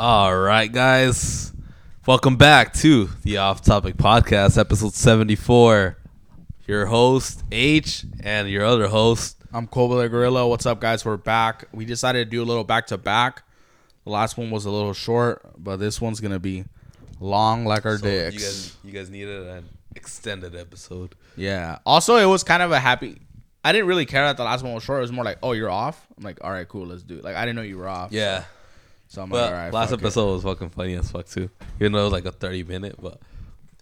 [0.00, 1.52] All right, guys.
[2.06, 5.98] Welcome back to the Off Topic Podcast, episode 74.
[6.66, 9.36] Your host, H, and your other host.
[9.52, 10.48] I'm Kobe the Gorilla.
[10.48, 11.04] What's up, guys?
[11.04, 11.66] We're back.
[11.74, 13.42] We decided to do a little back to back.
[14.04, 16.64] The last one was a little short, but this one's gonna be
[17.20, 18.32] long like our So dicks.
[18.32, 21.14] You guys, you guys needed an extended episode.
[21.36, 21.80] yeah.
[21.84, 23.18] Also, it was kind of a happy.
[23.62, 25.00] I didn't really care that the last one was short.
[25.00, 26.06] It was more like, oh, you're off.
[26.16, 27.22] I'm like, all right, cool, let's do it.
[27.24, 28.12] Like, I didn't know you were off.
[28.12, 28.40] Yeah.
[28.40, 28.46] So
[29.18, 29.72] I'm But like, all right.
[29.72, 30.04] last fuck it.
[30.04, 31.50] episode was fucking funny as fuck, too.
[31.80, 33.20] Even though it was like a 30 minute, but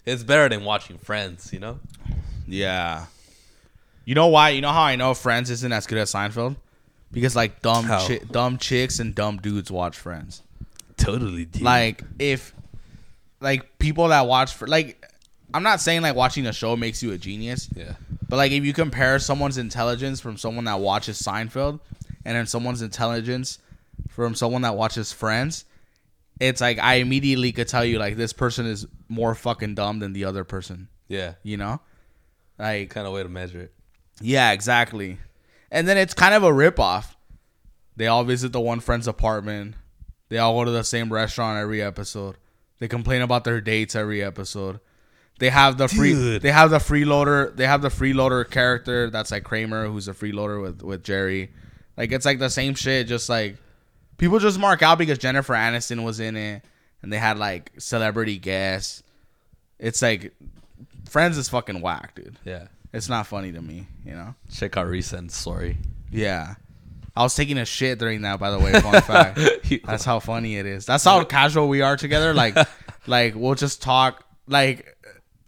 [0.05, 1.79] it's better than watching Friends, you know?
[2.47, 3.05] Yeah.
[4.05, 4.49] You know why?
[4.49, 6.55] You know how I know Friends isn't as good as Seinfeld?
[7.11, 10.41] Because like dumb, chi- dumb chicks and dumb dudes watch Friends.
[10.97, 11.61] Totally, dude.
[11.61, 12.53] like if
[13.39, 15.05] like people that watch for like
[15.53, 17.93] i'm not saying like watching a show makes you a genius yeah.
[18.27, 21.79] but like if you compare someone's intelligence from someone that watches seinfeld
[22.25, 23.59] and then someone's intelligence
[24.07, 25.65] from someone that watches friends
[26.39, 30.13] it's like i immediately could tell you like this person is more fucking dumb than
[30.13, 30.87] the other person.
[31.07, 31.33] Yeah.
[31.43, 31.81] you know?
[32.57, 33.73] Like Kind of way to measure it.
[34.21, 35.17] yeah exactly.
[35.71, 37.17] And then it's kind of a rip-off.
[37.95, 39.75] They all visit the one friend's apartment.
[40.29, 42.37] They all go to the same restaurant every episode.
[42.79, 44.79] They complain about their dates every episode.
[45.39, 46.41] They have the free Dude.
[46.41, 50.61] they have the freeloader they have the freeloader character that's like kramer who's a freeloader
[50.61, 51.51] with with jerry.
[51.97, 53.57] Like it's like the same shit just like
[54.19, 56.63] people just mark out because jennifer aniston was in it
[57.01, 59.01] and they had like celebrity guests
[59.79, 60.33] it's like
[61.09, 62.67] friends is fucking whack dude Yeah.
[62.93, 64.35] it's not funny to me, you know.
[64.51, 65.77] Check out recent story.
[66.11, 66.55] Yeah,
[67.15, 68.39] I was taking a shit during that.
[68.39, 69.39] By the way, fun fact.
[69.85, 70.85] That's how funny it is.
[70.85, 72.33] That's how casual we are together.
[72.33, 72.55] Like,
[73.07, 74.23] like we'll just talk.
[74.47, 74.97] Like,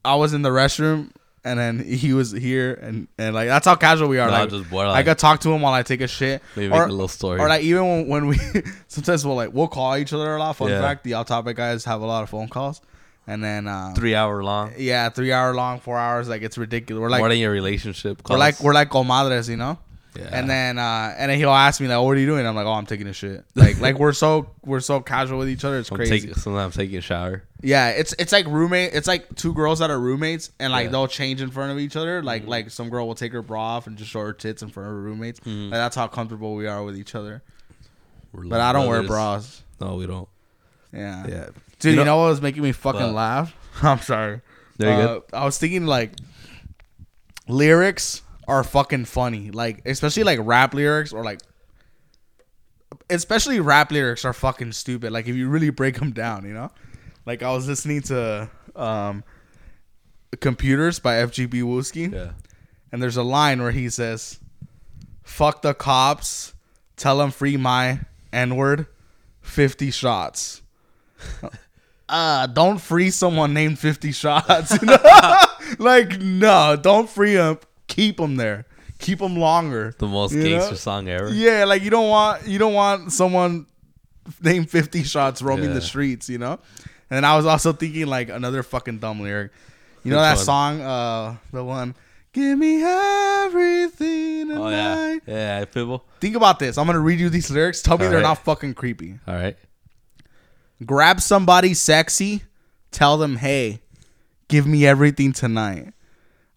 [0.06, 1.12] I was in the restroom
[1.44, 4.28] and then he was here and and like that's how casual we are.
[4.28, 4.98] No, like, just borderline.
[4.98, 6.42] I could talk to him while I take a shit.
[6.56, 7.40] Maybe or, a little story.
[7.40, 8.38] or like even when, when we
[8.88, 10.56] sometimes we'll like we'll call each other a lot.
[10.56, 10.82] Fun Yeah.
[10.82, 12.80] fact: the out topic guys have a lot of phone calls,
[13.28, 14.74] and then uh, Three hour long.
[14.78, 16.30] yeah, three hour long, four hours.
[16.30, 17.02] Like it's ridiculous.
[17.02, 18.22] We're like More than your relationship.
[18.30, 19.80] we're like we're like comadres, you know.
[20.14, 20.28] Yeah.
[20.32, 22.66] And then uh and then he'll ask me like, "What are you doing?" I'm like,
[22.66, 25.80] "Oh, I'm taking a shit." Like like we're so we're so casual with each other.
[25.80, 26.28] It's I'm crazy.
[26.28, 27.44] take- sometimes I'm taking a shower.
[27.62, 28.94] yeah, it's it's like roommate.
[28.94, 30.86] It's like two girls that are roommates and like Yeah.
[30.88, 30.92] Mm-hmm.
[30.92, 32.22] they'll change in front of each other.
[32.22, 34.68] Like like some girl will take her bra off and just show her tits in
[34.70, 35.40] front of her roommates.
[35.40, 35.72] Mm-hmm.
[35.72, 37.42] Like that's how comfortable we are with each other.
[38.34, 39.64] We're But I don't wear bras.
[39.80, 40.28] No, we don't.
[40.94, 41.26] Yeah.
[41.28, 41.46] Yeah.
[41.80, 43.14] Dude, you You know, know- what was making me fucking What?
[43.14, 43.56] laugh?
[43.82, 44.42] I'm sorry.
[44.78, 46.12] There you Uh, I was thinking like
[47.48, 49.52] lyrics are fucking funny.
[49.52, 51.40] Like especially like rap lyrics or like
[53.10, 55.12] especially rap lyrics are fucking stupid.
[55.12, 56.72] Like if you really break them down, you know?
[57.26, 59.24] Like I was listening to um
[60.40, 62.32] Computers by FGB Wooski Yeah.
[62.92, 64.40] and there's a line where he says
[65.24, 66.54] fuck the cops,
[66.96, 68.00] tell them free my
[68.34, 68.88] n-word,
[69.42, 70.62] 50 shots.
[72.10, 74.78] uh, don't free someone named 50 shots.
[75.80, 77.60] like, no, don't free him.
[77.92, 78.66] Keep them there.
[79.00, 79.94] Keep them longer.
[79.98, 80.50] The most You know?
[80.50, 81.30] gangster song ever.
[81.30, 83.66] Yeah, like you don't want you don't want someone
[84.42, 85.74] named 50 shots roaming Yeah.
[85.76, 86.54] the streets, you know?
[87.10, 89.52] And then I was also thinking like another fucking dumb lyric.
[90.04, 90.46] You know Which that one?
[90.46, 91.96] song uh the one
[92.34, 94.58] Give me everything tonight.
[94.58, 94.70] Oh
[95.28, 95.66] yeah.
[95.66, 95.98] Yeah.
[96.22, 96.78] Think about this.
[96.78, 97.82] I'm going to read you these lyrics.
[97.82, 98.28] Tell me All they're right.
[98.28, 99.20] not fucking creepy.
[99.28, 99.58] All right.
[100.86, 102.44] Grab somebody sexy,
[102.92, 103.82] tell them, "Hey,
[104.48, 105.94] give me everything tonight.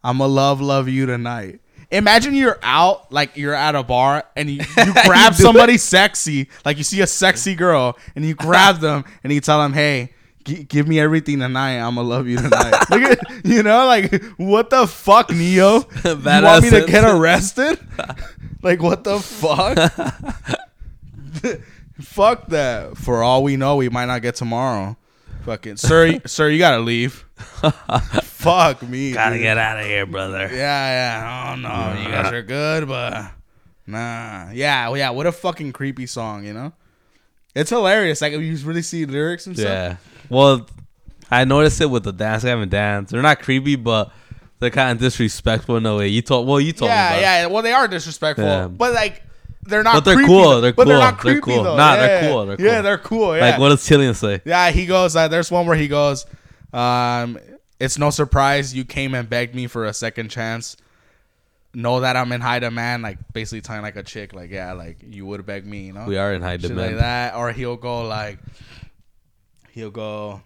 [0.04, 1.60] I'ma love love you tonight."
[1.90, 6.76] Imagine you're out, like you're at a bar, and you, you grab somebody sexy, like
[6.76, 10.12] you see a sexy girl, and you grab them, and you tell them, "Hey,
[10.44, 11.78] gi- give me everything tonight.
[11.78, 15.84] I'ma love you tonight." Look at you know, like what the fuck, Ne-Yo?
[16.04, 17.78] you want me to get arrested?
[18.62, 19.78] like what the fuck?
[22.00, 22.96] fuck that.
[22.96, 24.96] For all we know, we might not get tomorrow.
[25.44, 27.24] Fucking sir, sir, you gotta leave.
[28.22, 29.12] Fuck me.
[29.12, 29.42] Gotta dude.
[29.42, 30.48] get out of here, brother.
[30.50, 31.52] Yeah, yeah.
[31.52, 33.30] Oh no, you guys are good, but
[33.86, 34.50] nah.
[34.52, 35.10] Yeah, well, yeah.
[35.10, 36.72] What a fucking creepy song, you know?
[37.54, 38.20] It's hilarious.
[38.20, 39.68] Like if you really see lyrics and stuff.
[39.68, 39.96] Yeah.
[40.28, 40.66] Well,
[41.30, 42.44] I noticed it with the dance.
[42.44, 43.12] I haven't danced.
[43.12, 44.12] They're not creepy, but
[44.60, 46.08] they're kind of disrespectful in a way.
[46.08, 46.46] You told.
[46.48, 46.94] Well, you told me.
[46.94, 47.46] Yeah, yeah.
[47.46, 48.68] Well, they are disrespectful, Yeah.
[48.68, 49.22] but like
[49.66, 49.94] they're not.
[49.94, 51.62] But they're creepy, cool, they're but they're cool, not they're cool.
[51.62, 51.76] though.
[51.76, 52.66] Nah, they're cool, they're cool.
[52.66, 53.36] Yeah, they're cool.
[53.36, 53.50] Yeah.
[53.50, 54.40] Like, what does Tillian say?
[54.44, 55.14] Yeah, he goes.
[55.16, 56.26] Uh, there's one where he goes.
[56.72, 57.38] Um,
[57.80, 60.76] it's no surprise you came and begged me for a second chance.
[61.76, 64.98] Know that I'm in high demand, like basically telling like a chick, like yeah, like
[65.02, 66.92] you would beg me, you know, We are in high shit demand.
[66.92, 67.34] like that.
[67.34, 68.38] Or he'll go like,
[69.72, 70.40] he'll go.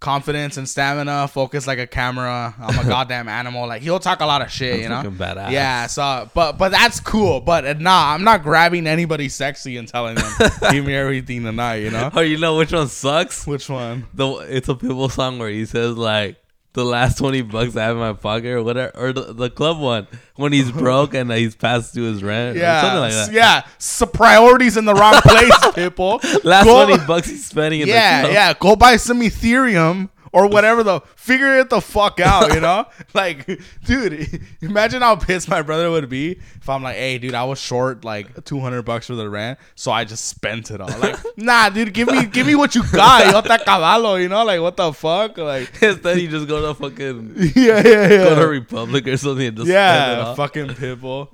[0.00, 2.54] Confidence and stamina, focus like a camera.
[2.58, 3.66] I'm a goddamn animal.
[3.66, 5.02] Like he'll talk a lot of shit, you know.
[5.02, 5.50] badass.
[5.50, 5.86] Yeah.
[5.86, 7.40] So, but but that's cool.
[7.40, 10.32] But uh, nah, I'm not grabbing anybody sexy and telling them
[10.70, 11.76] give me everything tonight.
[11.76, 12.10] You know.
[12.14, 13.46] Oh, you know which one sucks?
[13.46, 14.06] Which one?
[14.14, 16.36] The it's a people song where he says like
[16.78, 19.78] the last twenty bucks I have in my pocket or whatever, or the, the club
[19.80, 22.80] one when he's broke and he's passed through his rent, or Yeah.
[22.80, 23.32] something like that.
[23.32, 23.66] Yeah.
[23.78, 26.20] So priorities in the wrong place, people.
[26.44, 28.34] Last Go- twenty bucks he's spending in yeah, the club.
[28.34, 28.54] yeah.
[28.58, 32.86] Go buy some Ethereum or whatever the figure it the fuck out, you know?
[33.14, 33.46] like,
[33.84, 37.58] dude, imagine how pissed my brother would be if I'm like, hey, dude, I was
[37.60, 40.98] short like two hundred bucks for the rent, so I just spent it all.
[40.98, 44.44] Like, nah, dude, give me give me what you got, yo te caballo, you know?
[44.44, 45.38] Like what the fuck?
[45.38, 48.08] Like Instead, you just go to fucking Yeah, yeah, yeah.
[48.08, 51.28] go to Republic or something and just spend it yeah, fucking pitbull.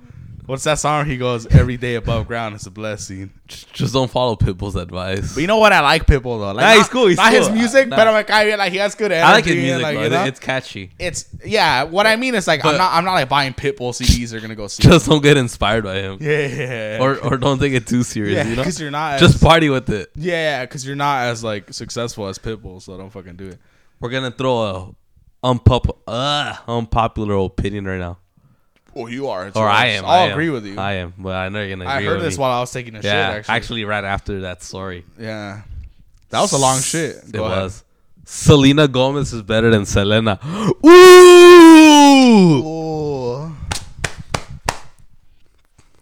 [0.45, 1.05] What's that song?
[1.05, 5.35] He goes, "Every day above ground is a blessing." Just- don't follow Pitbull's advice.
[5.35, 5.71] But you know what?
[5.71, 6.51] I like Pitbull though.
[6.51, 7.95] Like, Nah, he's cool, he's not his music, Nah.
[7.95, 9.27] but I'm like, I like he has good energy.
[9.27, 10.23] I like his music, like, you know?
[10.25, 10.91] It's catchy.
[10.99, 11.83] It's yeah.
[11.83, 14.31] What I mean is like But- I'm not I'm not like buying Pitbull CDs.
[14.31, 14.83] They're gonna go see.
[14.83, 18.35] Just don't get inspired by him, yeah, yeah, or or don't take it too serious.
[18.37, 20.09] yeah, you know, because you're not just as, party with it.
[20.15, 22.81] Yeah, yeah, because you're not as like successful as Pitbull.
[22.81, 23.59] So don't fucking do it.
[23.99, 24.95] We're gonna throw
[25.43, 28.17] a unpop uh, unpopular opinion right now,
[28.95, 30.05] Well, you are, or I am.
[30.05, 30.31] I'll I am.
[30.31, 30.79] agree with you.
[30.79, 31.89] I, I am, but I know you're gonna.
[31.89, 32.41] Agree heard this me.
[32.41, 33.13] while I was taking a yeah, shit.
[33.39, 35.03] Actually, actually, right after that story.
[35.19, 35.63] yeah,
[36.29, 37.17] that was a long shit.
[37.17, 37.41] It ahead.
[37.41, 37.83] was.
[38.23, 40.39] Selena Gomez is better than Selena.
[40.85, 43.55] Ooh, Oh.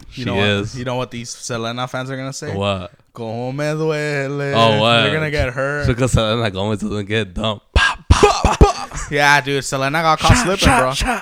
[0.09, 0.73] she You know is.
[0.73, 2.55] What, you know what these Selena fans are gonna say?
[2.55, 2.91] what?
[3.11, 4.53] Como me duele.
[4.55, 5.01] Oh, what?
[5.01, 5.87] They're gonna get hurt.
[5.87, 7.73] Because Selena Gomez doesn't get dumped.
[7.73, 8.89] Pop, pop, pop.
[9.11, 11.19] Yeah, dude, Selena got caught slipping, bro.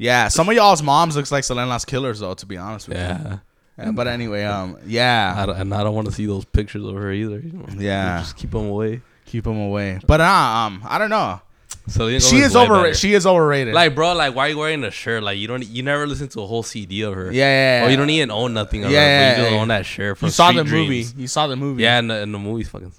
[0.00, 2.34] Yeah, some of y'all's moms looks like Selena's killers, though.
[2.34, 3.02] To be honest with you.
[3.04, 3.38] Yeah.
[3.78, 6.84] Yeah, but anyway, um, yeah, I don't, and I don't want to see those pictures
[6.84, 7.38] of her either.
[7.38, 7.66] You know?
[7.78, 8.18] Yeah.
[8.20, 9.00] Just keep them away.
[9.26, 10.00] keep them away.
[10.06, 11.40] But uh, um, I don't know.
[11.88, 12.96] So She is overrated.
[12.96, 13.72] She is overrated.
[13.74, 15.22] Like, bro, like, why are you wearing a shirt?
[15.22, 17.32] Like, you don't, you never listen to a whole CD of her.
[17.32, 19.06] yeah, yeah, Or you don't even own nothing of Yeah, her.
[19.06, 19.58] yeah, you just yeah.
[19.60, 21.06] own that shirt from You saw Street the movie.
[21.16, 21.82] You saw the movie.
[21.82, 22.92] Yeah, and the, and the movie's fucking.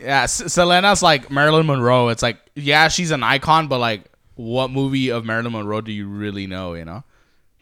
[0.00, 0.22] yeah.
[0.24, 2.08] S- Selena's like Marilyn Monroe.
[2.08, 4.04] It's like, yeah, she's an icon, but like,
[4.36, 6.74] what movie of Marilyn Monroe do you really know?
[6.74, 7.04] You know,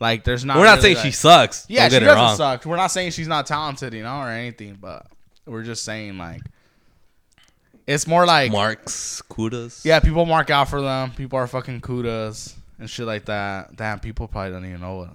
[0.00, 0.56] like, there's not.
[0.58, 1.66] We're not really, saying she sucks.
[1.68, 2.36] Yeah, she doesn't wrong.
[2.36, 2.64] suck.
[2.64, 5.06] We're not saying she's not talented, you know, or anything, but
[5.46, 6.40] we're just saying like
[7.86, 9.84] it's more like Marks, kudos.
[9.84, 11.10] yeah, people mark out for them.
[11.12, 13.74] People are fucking kudas and shit like that.
[13.76, 15.08] Damn, people probably don't even know what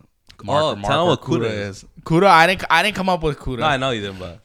[0.44, 1.78] mark, Oh, mark tell 'em or what kuda kuda is.
[1.84, 1.86] is.
[2.04, 3.60] Kuda, I didn't I didn't come up with kuda.
[3.60, 4.40] No, I know you didn't, but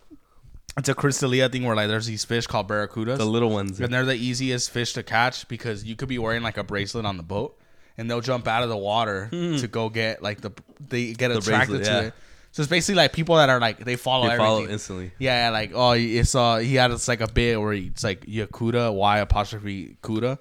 [0.76, 3.18] It's a Crystalia thing where like there's these fish called barracudas.
[3.18, 3.78] the little ones.
[3.80, 7.04] and they're the easiest fish to catch because you could be wearing like a bracelet
[7.04, 7.58] on the boat
[7.98, 11.76] and they'll jump out of the water to go get like the they get attracted
[11.78, 12.00] bracelet, to yeah.
[12.08, 12.14] it.
[12.52, 14.46] So it's basically like people that are like they follow They everything.
[14.46, 15.12] follow instantly.
[15.18, 18.26] Yeah, like oh, it's uh he had it's like a bit where he, it's like
[18.26, 20.38] Yakuda Y apostrophe Kuda,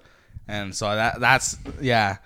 [0.48, 2.18] and so that that's yeah,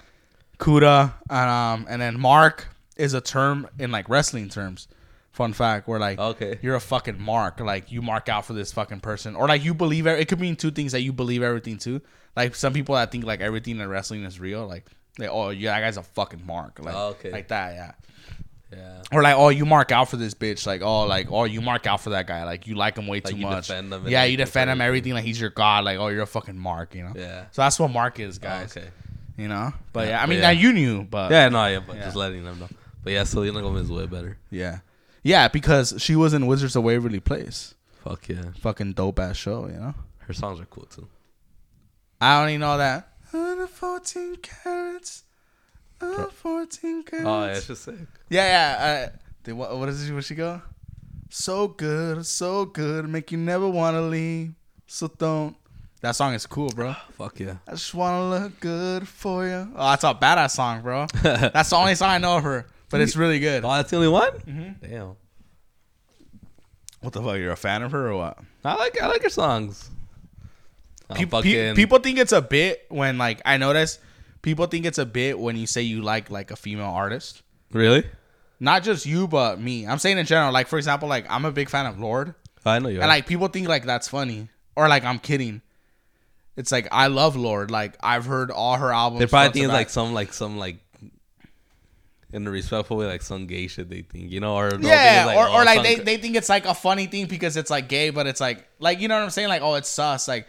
[0.58, 4.88] Kuda, and um and then Mark is a term in like wrestling terms.
[5.36, 6.58] Fun fact, where like Okay.
[6.62, 9.74] you're a fucking mark, like you mark out for this fucking person, or like you
[9.74, 12.00] believe it could mean two things that you believe everything too.
[12.34, 14.86] Like some people that think like everything in wrestling is real, like
[15.18, 17.30] they oh yeah that guy's a fucking mark, like Oh, okay.
[17.30, 17.92] like that, yeah.
[18.72, 19.02] Yeah.
[19.12, 20.66] Or like, oh, you mark out for this bitch.
[20.66, 22.42] Like, oh, like, oh, you mark out for that guy.
[22.44, 23.68] Like, you like him way Like, too you much.
[23.68, 25.12] defend him yeah, you defend him everything.
[25.14, 25.84] Like he's your god.
[25.84, 26.94] Like, oh, you're a fucking mark.
[26.94, 27.12] You know.
[27.14, 27.44] Yeah.
[27.52, 28.76] So that's what mark is, Oh, guys.
[28.76, 28.88] okay.
[29.36, 29.72] You know.
[29.92, 30.44] But Yeah, yeah, I mean, yeah.
[30.46, 32.04] now you knew, but Yeah, no, yeah, but Yeah.
[32.04, 32.68] just letting them know.
[33.04, 34.36] But yeah, Selena Gomez is way better.
[34.50, 34.78] yeah,
[35.26, 37.74] yeah, because she was in Wizards of Waverly Place.
[38.04, 38.52] Fuck yeah.
[38.60, 39.66] Fucking dope ass show.
[39.66, 39.94] You know.
[40.18, 41.08] Her songs are cool too.
[42.20, 43.08] I don't even know that.
[43.32, 45.24] 114 carats.
[45.98, 47.26] 114 carats.
[47.26, 47.94] Oh, yeah, it's just sick.
[48.28, 48.84] Yeah, yeah.
[48.84, 50.12] Uh, they, what, what is it?
[50.12, 50.62] Where she go?
[51.28, 54.54] So good, so good, make you never wanna leave.
[54.86, 55.56] So don't.
[56.00, 56.94] That song is cool, bro.
[57.18, 57.56] Fuck yeah.
[57.66, 59.72] I just wanna look good for you.
[59.74, 61.06] Oh, that's a badass song, bro.
[61.22, 63.64] That's the only song I know of her, but it's really good.
[63.64, 64.32] Oh, that's the only one?
[64.46, 64.80] Mhm.
[64.80, 65.16] Damn.
[67.00, 67.36] What the fuck?
[67.36, 68.38] You're a fan of her or what?
[68.64, 69.90] I like I like her songs.
[71.14, 74.00] Pe- pe- people think it's a bit when like I notice
[74.42, 77.42] people think it's a bit when you say you like like a female artist.
[77.72, 78.04] Really?
[78.58, 79.86] Not just you, but me.
[79.86, 80.52] I'm saying in general.
[80.52, 82.34] Like for example, like I'm a big fan of Lorde.
[82.64, 82.96] I know you.
[82.96, 83.08] And are.
[83.08, 85.62] like people think like that's funny or like I'm kidding.
[86.56, 87.70] It's like I love Lorde.
[87.70, 89.20] Like I've heard all her albums.
[89.20, 90.78] they probably front to think it's like some like some like
[92.32, 95.38] in a respectful way, like some gay shit they think, you know, or yeah, it's
[95.38, 97.70] or, oh, or like they, cr- they think it's like a funny thing because it's
[97.70, 99.48] like gay, but it's like like you know what I'm saying?
[99.48, 100.26] Like oh, it's sus.
[100.26, 100.46] Like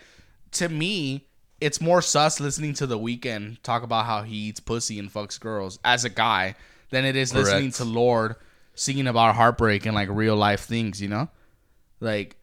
[0.54, 1.28] to me,
[1.62, 5.40] it's more sus listening to the Weeknd talk about how he eats pussy and fucks
[5.40, 6.56] girls as a guy
[6.90, 8.36] than it is listening to Lorde
[8.74, 11.02] singing about heartbreak and like real life things.
[11.02, 11.30] You know,
[12.00, 12.38] like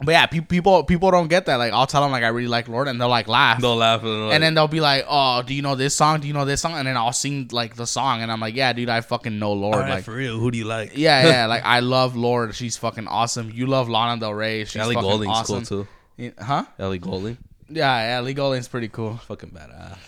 [0.00, 1.56] But yeah, pe- people people don't get that.
[1.56, 3.60] Like I'll tell them like I really like Lorde, and they'll like laugh.
[3.60, 4.04] They'll laugh.
[4.04, 6.20] And, and then they'll be like, "Oh, do you know this song?
[6.20, 8.54] Do you know this song?" And then I'll sing like the song, and I'm like,
[8.54, 10.92] "Yeah, dude, I fucking know Lorde." like, for real, who do you like?
[10.96, 12.54] yeah, yeah, like I love Lorde.
[12.54, 13.50] She's fucking awesome.
[13.52, 14.64] You love Lana Del Rey.
[14.66, 15.64] She's Ellie fucking Goulding's awesome.
[15.64, 15.88] cool too.
[16.16, 16.64] Yeah, Huh?
[16.78, 17.38] Ellie Goulding,
[17.68, 18.20] Yeah, yeah.
[18.20, 19.16] Lee Goulding's pretty cool.
[19.16, 19.98] fucking badass.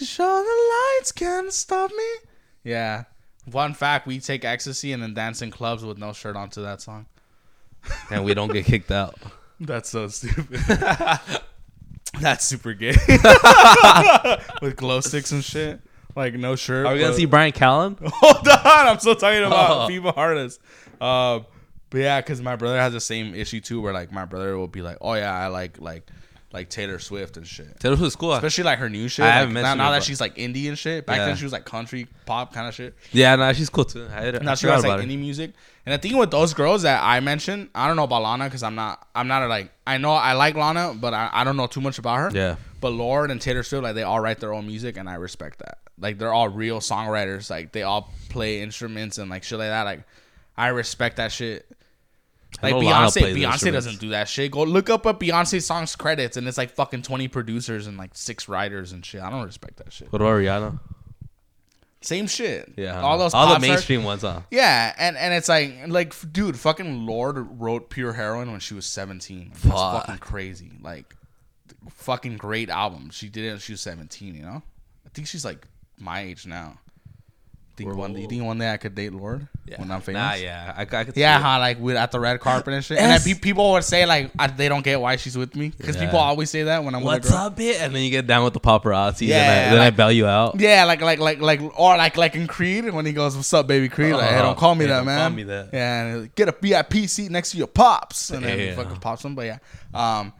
[0.00, 2.04] Show the lights can't stop me.
[2.64, 3.04] Yeah.
[3.50, 6.80] Fun fact: We take ecstasy and then dance in clubs with no shirt onto that
[6.80, 7.06] song.
[8.10, 9.14] And we don't get kicked out.
[9.60, 10.60] That's so stupid.
[12.20, 12.94] That's super gay.
[14.62, 15.80] with glow sticks and shit.
[16.14, 16.86] Like no shirt.
[16.86, 17.96] Are we gonna but- see Bryan Callen?
[18.04, 19.86] Hold on, I'm still talking about Oh.
[19.88, 20.62] female artists.
[21.00, 21.46] Um,
[21.90, 24.68] but yeah, because my brother has the same issue too, where like my brother will
[24.68, 26.06] be like, "Oh yeah, I like like
[26.52, 28.32] like Taylor Swift and shit." Taylor Swift's cool.
[28.34, 29.24] Especially like her new shit.
[29.24, 31.06] I like, haven't now, mentioned now her, that she's like indie and shit.
[31.06, 31.26] Back Yeah.
[31.26, 32.94] then she was like country pop kind of shit.
[33.12, 34.06] Yeah, nah, she's cool too.
[34.12, 35.52] I, I Now she forgot has like indie music.
[35.84, 38.62] And the thing with those girls that I mentioned, I don't know about Lana because
[38.62, 41.56] I'm not I'm not a, like I know I like Lana, but I, I don't
[41.56, 42.30] know too much about her.
[42.32, 42.56] Yeah.
[42.80, 45.58] But Lorde and Taylor Swift, like they all write their own music, and I respect
[45.60, 45.78] that.
[45.98, 47.50] Like they're all real songwriters.
[47.50, 49.84] Like they all play instruments and like shit like that.
[49.84, 50.02] Like
[50.56, 51.66] I respect that shit.
[52.62, 54.52] Like Beyonce, Beyonce doesn't do that shit.
[54.52, 58.10] Go look up a Beyonce song's credits, and it's like fucking twenty producers and like
[58.14, 59.20] six writers and shit.
[59.20, 60.12] I don't respect that shit.
[60.12, 60.78] What about Rihanna?
[62.02, 62.72] Same shit.
[62.76, 64.40] Yeah, all those all the mainstream ones, huh?
[64.50, 68.86] yeah, and and it's like like dude, fucking Lorde wrote Pure Heroin when she was
[68.86, 69.50] 17.
[69.50, 70.06] That's Fuck.
[70.06, 70.72] fucking crazy.
[70.80, 71.16] Like
[71.90, 73.10] fucking great album.
[73.10, 74.62] She did it when she was 17, you know?
[75.06, 75.66] I think she's like
[75.98, 76.78] my age now.
[77.84, 79.46] Think one you think one day I could date Lorde
[79.76, 80.20] when I'm famous?
[80.20, 81.16] Nah, yeah, I, I could.
[81.16, 81.58] Yeah, see it.
[81.60, 82.98] Like with at the red carpet and shit.
[82.98, 85.68] And then pe- people would say like I, they don't get why she's with me
[85.76, 86.04] because Yeah.
[86.06, 87.46] people always say that when I'm What's with a girl.
[87.46, 87.80] up, bit?
[87.80, 89.26] And then you get down with the paparazzi.
[89.28, 90.60] Yeah, Yeah, then, I, then like- I bail you out.
[90.60, 93.66] Yeah, like like like like or like like in Creed when he goes, "What's up,
[93.66, 94.42] baby Creed?" Like, hey, Uh-huh.
[94.42, 95.18] don't call me Hey, that, don't man.
[95.18, 95.70] call me that.
[95.72, 98.74] Yeah, and he'll get a VIP seat next to your pops, and then Yeah.
[98.74, 99.34] fucking pops him.
[99.34, 99.58] But yeah,
[99.94, 100.32] um,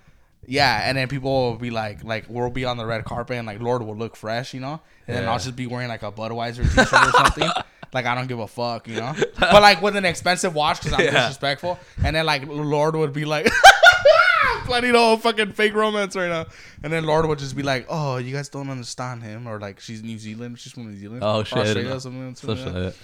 [0.53, 3.47] yeah, and then people will be like, like we'll be on the red carpet, and
[3.47, 5.33] like Lorde will look fresh, you know, and then Yeah.
[5.33, 7.51] I'll just be wearing like a Budweiser t-shirt or something.
[7.95, 9.15] Like I don't give a fuck, you know.
[9.39, 11.11] But like with an expensive watch because I'm Yeah.
[11.11, 13.51] disrespectful, and then like Lorde would be like.
[14.65, 16.47] Plenty of fucking fake romance right now,
[16.83, 19.81] and then Lorde would just be like, "Oh, you guys don't understand him," or like
[19.81, 22.83] she's New Zealand, she's from New Zealand, Oh, shit, Australia, or something, So something like
[22.85, 22.95] that.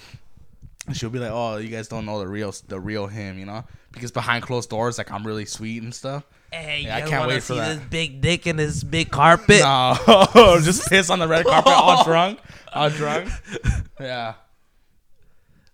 [0.86, 3.44] And she'll be like, "Oh, you guys don't know the real, the real him," you
[3.44, 6.24] know, because behind closed doors, like I'm really sweet and stuff.
[6.52, 7.78] Hey, Yeah, I can't wanna wait for see that.
[7.78, 9.60] this big dick and this big carpet?
[9.60, 9.96] No,
[10.62, 12.38] just piss on the red carpet, all drunk,
[12.72, 13.28] all drunk.
[14.00, 14.34] Yeah,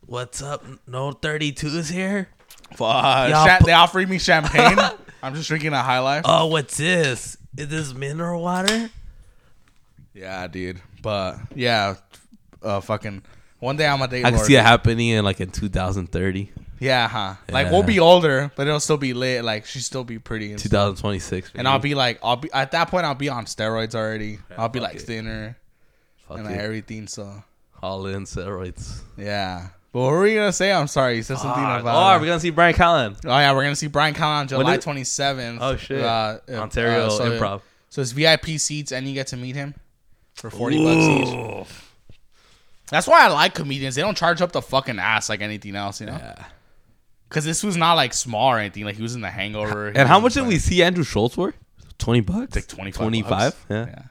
[0.06, 0.64] What's up?
[0.86, 2.28] No 32s here?
[2.72, 3.28] fuck.
[3.30, 4.78] Y'all Cha- pu- they offered me champagne.
[5.22, 6.22] I'm just drinking a high life.
[6.26, 7.36] Oh, what's this?
[7.56, 8.90] Is this mineral water?
[10.12, 10.80] Yeah, dude.
[11.02, 11.94] But yeah,
[12.62, 13.22] uh, fucking.
[13.60, 14.24] One day I'm a date.
[14.24, 14.46] I can Lorde.
[14.46, 16.50] see it happening in like in 2030,
[16.84, 17.34] Yeah, huh?
[17.50, 19.42] Like we'll be older, but it'll still be lit.
[19.42, 20.50] Like she'll still be pretty.
[20.50, 20.70] And, stuff.
[20.98, 21.52] 2026.
[21.54, 23.06] and I'll be like, I'll be at that point.
[23.06, 24.38] I'll be on steroids already.
[24.58, 25.02] I'll be fuck like it.
[25.02, 25.56] thinner
[26.28, 26.50] Fuck and it.
[26.50, 27.06] like everything.
[27.06, 27.42] So
[27.82, 29.00] all in steroids.
[29.16, 29.68] yeah.
[29.92, 30.72] But what were you gonna say?
[30.72, 31.16] I'm sorry.
[31.16, 31.94] You said something Ah, about.
[31.94, 33.16] oh, are we gonna see Bryan Callen?
[33.24, 35.58] oh yeah, we're gonna see Bryan Callen on July is- 27th.
[35.60, 36.02] Oh, shit.
[36.02, 37.60] Uh, uh, Ontario uh, so, Improv.
[37.90, 39.74] So it's VIP seats, and you get to meet him
[40.34, 41.28] for 40 bucks
[41.68, 41.76] each.
[42.90, 43.94] That's why I like comedians.
[43.94, 46.16] They don't charge up the fucking ass like anything else, you know.
[46.20, 46.44] Yeah.
[47.34, 48.84] Because this was not like small or anything.
[48.84, 49.88] Like he was in The Hangover.
[49.88, 51.52] And how much did we see Andrew Schulz for?
[51.98, 52.54] 20 bucks.
[52.54, 52.96] Like 25.
[53.00, 53.66] 25.
[53.68, 53.86] Yeah.
[53.88, 54.02] Yeah.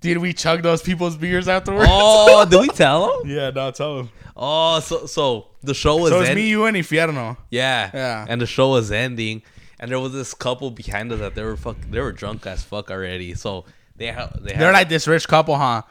[0.00, 1.86] Did we chug those people's beers afterwards?
[1.90, 3.30] Oh, did we tell him?
[3.30, 4.10] yeah, no, tell them.
[4.34, 7.36] Oh, so so the show was So it's end- me, you, and Infierno.
[7.50, 7.90] Yeah.
[7.92, 8.26] Yeah.
[8.28, 9.42] And the show was ending,
[9.78, 12.62] and there was this couple behind us that they were fuck, they were drunk as
[12.62, 13.34] fuck already.
[13.34, 13.66] So
[13.96, 15.82] they ha- they had, They're like this rich couple, huh?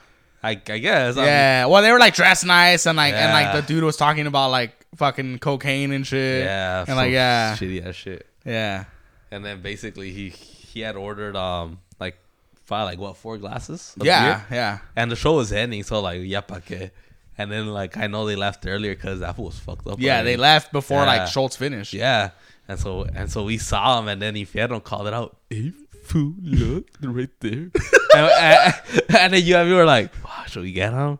[0.44, 1.16] I, I guess.
[1.16, 1.66] I mean, Yeah.
[1.68, 4.52] Well, they were like dressed nice, and like and like the dude was talking about
[4.52, 6.44] like fucking cocaine and shit.
[6.44, 6.84] yeah.
[6.88, 8.28] And like yeah, Shitty ass shit.
[8.46, 8.86] yeah.
[9.32, 12.18] And then basically he he had ordered um like
[12.66, 13.94] five like what four glasses.
[14.02, 14.46] Yeah, beer?
[14.58, 14.78] yeah.
[14.96, 16.92] And the show was ending, so like yeah, que.
[17.38, 20.00] And then like I know they left earlier because that was fucked up.
[20.00, 20.32] Yeah, already.
[20.32, 21.06] they left before Yeah.
[21.20, 21.94] like Schulz finished.
[21.94, 22.30] Yeah.
[22.68, 25.36] And so and so we saw him, and then Infierno called it out.
[25.50, 25.72] Hey,
[26.04, 27.70] fool, look, right there.
[28.16, 28.74] and, and,
[29.18, 31.20] and then you and me were like, wow, should we get him?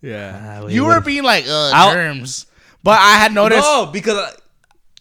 [0.00, 0.58] Yeah.
[0.60, 2.46] Ah, wait, you were being like, uh, I'll- germs.
[2.82, 4.30] But I had noticed no, because I,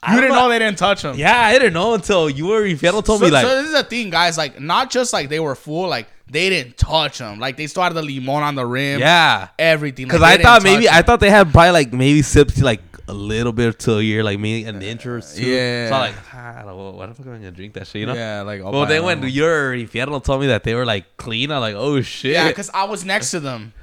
[0.03, 1.17] I you don't didn't know they didn't touch them.
[1.17, 3.73] Yeah, I didn't know until you were Infierno told so, me like, so this is
[3.73, 4.37] the thing, guys.
[4.37, 7.39] Like, not just like they were full, like they didn't touch them.
[7.39, 8.99] Like they still had the limon on the rim.
[8.99, 9.47] yeah.
[9.57, 10.07] everything.
[10.07, 11.03] Because Like, I thought maybe touch I 'em.
[11.05, 14.39] thought they had probably like maybe sipped like a little bit to a year, like
[14.39, 15.43] me, an inch or two.
[15.43, 15.89] Yeah.
[15.89, 17.87] So I'm like, ah, I don't know, what the fuck am I gonna drink that
[17.87, 18.01] shit?
[18.01, 18.13] You know?
[18.13, 21.61] yeah, like Well, then when your Infierno told me that they were like clean, I'm
[21.61, 22.33] like, oh shit.
[22.33, 23.73] yeah, because I was next to them,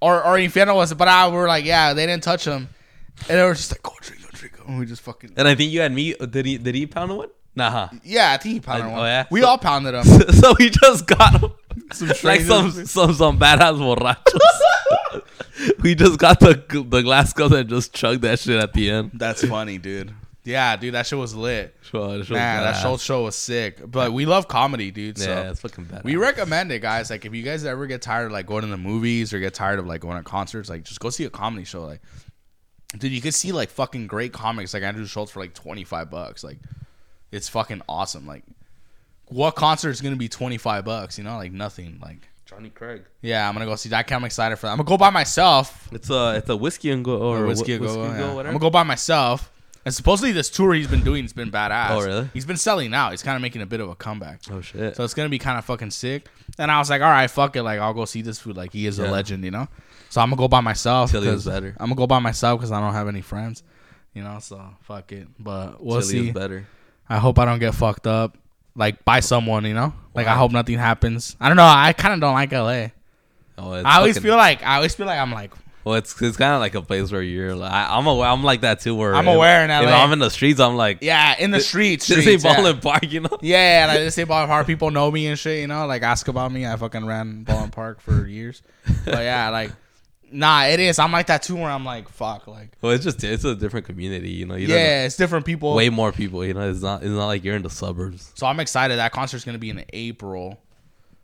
[0.00, 2.68] or or Inferno was, but I were like, yeah, they didn't touch them,
[3.28, 5.32] and they were just like, go drink, go drink, and we just fucking.
[5.36, 6.14] and I think you had me.
[6.14, 6.58] Did he?
[6.58, 7.28] Did he pound one?
[7.54, 7.90] Nah.
[8.02, 9.00] Yeah, I think he pounded I- one.
[9.00, 9.26] oh, yeah?
[9.30, 10.04] We So- all pounded them.
[10.40, 11.52] so he just got him.
[11.92, 15.22] Some like some some some badass borrachos.
[15.82, 19.10] we just got the the glass cup and just chugged that shit at the end.
[19.14, 20.14] That's funny, dude.
[20.44, 21.76] Yeah, dude, that shit was lit.
[21.82, 23.78] Sure, it Man, that show show was sick.
[23.88, 25.16] But we love comedy, dude.
[25.18, 26.02] So Yeah, it's fucking bad.
[26.02, 27.10] we recommend it, guys.
[27.10, 29.54] Like, if you guys ever get tired of like going to the movies or get
[29.54, 31.84] tired of like going to concerts, like just go see a comedy show.
[31.84, 32.00] Like,
[32.98, 36.10] dude, you could see like fucking great comics like Andrew Schulz for like twenty five
[36.10, 36.42] bucks.
[36.42, 36.58] Like,
[37.30, 38.26] it's fucking awesome.
[38.26, 38.42] Like,
[39.32, 41.18] what concert is gonna be twenty five bucks?
[41.18, 41.98] You know, like nothing.
[42.02, 43.02] Like, Johnny Craig.
[43.22, 44.10] yeah, I'm gonna go see that.
[44.12, 44.72] I'm excited for that.
[44.72, 45.88] I'm gonna go by myself.
[45.92, 47.84] It's a it's a whiskey and go or Or whiskey, wh- go.
[47.84, 48.06] whiskey yeah.
[48.08, 49.50] and go I'm gonna go by myself.
[49.84, 51.90] And supposedly this tour he's been doing has been badass.
[51.90, 52.30] Oh, really?
[52.32, 53.10] He's been selling out.
[53.10, 54.40] He's kind of making a bit of a comeback.
[54.50, 54.94] oh shit.
[54.94, 56.28] So it's gonna be kind of fucking sick.
[56.58, 57.62] And I was like, all right, fuck it.
[57.64, 58.56] Like I'll go see this food.
[58.56, 59.66] Like he is a legend, you know.
[60.10, 61.10] So I'm gonna go by myself.
[61.10, 61.74] Chili is 'cause- better.
[61.80, 63.62] I'm gonna go by myself because I don't have any friends,
[64.14, 64.38] you know.
[64.40, 65.26] So fuck it.
[65.38, 66.28] But we'll Chili see.
[66.28, 66.66] is better.
[67.08, 68.38] I hope I don't get fucked up,
[68.76, 69.92] like by someone, you know.
[70.14, 71.36] Like I hope nothing happens.
[71.40, 71.64] I don't know.
[71.64, 72.88] I kind of don't like LA.
[73.58, 75.52] Oh, I always fucking- feel like I always feel like I'm like
[75.84, 78.28] Well, it's it's kind of like a place where you're like I, I'm aware.
[78.28, 78.94] I'm like that too.
[78.94, 79.90] Where I'm if- aware in LA.
[79.90, 82.06] I'm in the streets, I'm like yeah in the streets.
[82.06, 83.38] This ain't Baldwin Park, you know.
[83.42, 86.28] Yeah, like they say Baldwin Park, people know me and shit, you know, like ask
[86.28, 86.66] about me.
[86.66, 88.62] I fucking ran Baldwin Park for years.
[89.04, 89.70] But yeah, like
[90.32, 90.98] nah, it is.
[90.98, 93.86] I'm like that too where I'm like, fuck, like Well, it's just it's a different
[93.86, 94.54] community, you know.
[94.54, 95.74] You Yeah, it's different people.
[95.74, 96.68] way more people, you know.
[96.70, 98.32] It's not it's not like you're in the suburbs.
[98.34, 98.96] So I'm excited.
[98.98, 100.58] That concert's gonna be in April.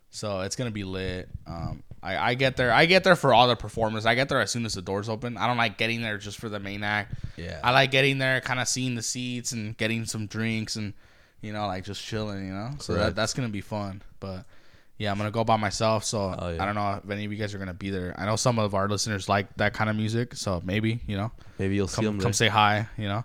[0.09, 1.29] So it's gonna be lit.
[1.45, 4.05] Um I, I get there I get there for all the performers.
[4.05, 5.37] I get there as soon as the doors open.
[5.37, 7.13] I don't like getting there just for the main act.
[7.35, 7.59] Yeah.
[7.63, 10.93] I like getting there, kind of seeing the seats and getting some drinks and
[11.41, 12.71] you know, like just chilling, you know.
[12.79, 14.01] So that, that's gonna be fun.
[14.19, 14.45] But
[14.99, 16.03] yeah, I'm gonna go by myself.
[16.03, 16.61] So Oh, yeah.
[16.61, 18.13] I don't know if any of you guys are gonna be there.
[18.17, 21.31] I know some of our listeners like that kind of music, so maybe you know,
[21.57, 22.19] Maybe you'll see come them.
[22.19, 23.23] come say hi, you know.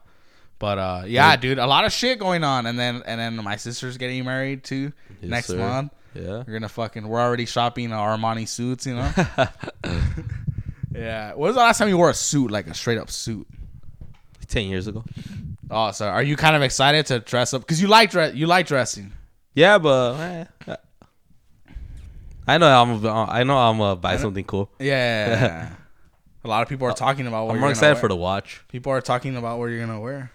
[0.59, 3.57] But uh, yeah, dude, a lot of shit going on, and then and then my
[3.57, 5.59] sister's getting married too Yes, next sir.
[5.59, 5.93] month.
[6.15, 6.45] Yeah.
[6.47, 7.07] We're gonna fucking.
[7.07, 9.11] We're already shopping Armani suits, you know.
[10.95, 11.31] yeah.
[11.31, 13.47] When was the last time you wore a suit, like a straight up suit?
[14.47, 15.05] Ten years ago.
[15.71, 17.63] Oh, so are you kind of excited to dress up?
[17.63, 19.13] Because you like dress, you like dressing.
[19.55, 20.77] Yeah, but eh.
[22.47, 24.71] I know I'm I know I'm gonna buy something cool.
[24.79, 25.71] Yeah.
[26.45, 27.47] a lot of people are talking about.
[27.47, 28.01] What I'm more excited wear.
[28.01, 28.63] for the watch.
[28.69, 30.31] People are talking about what you're gonna wear.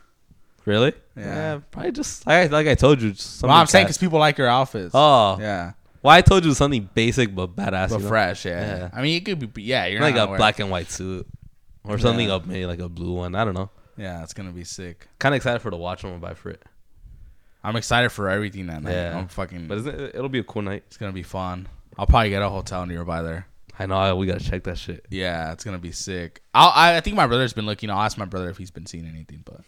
[0.65, 0.93] Really?
[1.15, 1.59] Yeah.
[1.71, 3.13] probably just I, like I told you.
[3.41, 4.91] Well, I'm saying because people like your outfits.
[4.93, 7.89] Oh, yeah, well, I told you something basic but badass.
[7.89, 8.07] but you know?
[8.07, 8.45] fresh.
[8.45, 8.77] Yeah.
[8.77, 8.89] Yeah.
[8.93, 9.63] I mean, it could be.
[9.63, 11.27] Yeah, you're like not a black and white suit
[11.83, 12.35] or something Yeah.
[12.35, 13.35] up maybe like a blue one.
[13.35, 13.69] I don't know.
[13.97, 15.07] Yeah, it's gonna be sick.
[15.19, 16.63] Kind of excited for the watch I'm gonna buy for it.
[17.63, 18.93] I'm excited for everything that night.
[18.93, 19.17] Yeah.
[19.17, 19.67] I'm fucking.
[19.67, 20.83] But it, it'll be a cool night.
[20.87, 21.67] it's gonna be fun.
[21.99, 23.45] I'll probably get a hotel nearby there.
[23.77, 25.05] I know we gotta check that shit.
[25.09, 26.41] Yeah, it's gonna be sick.
[26.53, 27.89] I'll, I I think my brother's been looking.
[27.89, 29.41] I'll ask my brother if he's been seeing anything.
[29.43, 29.59] But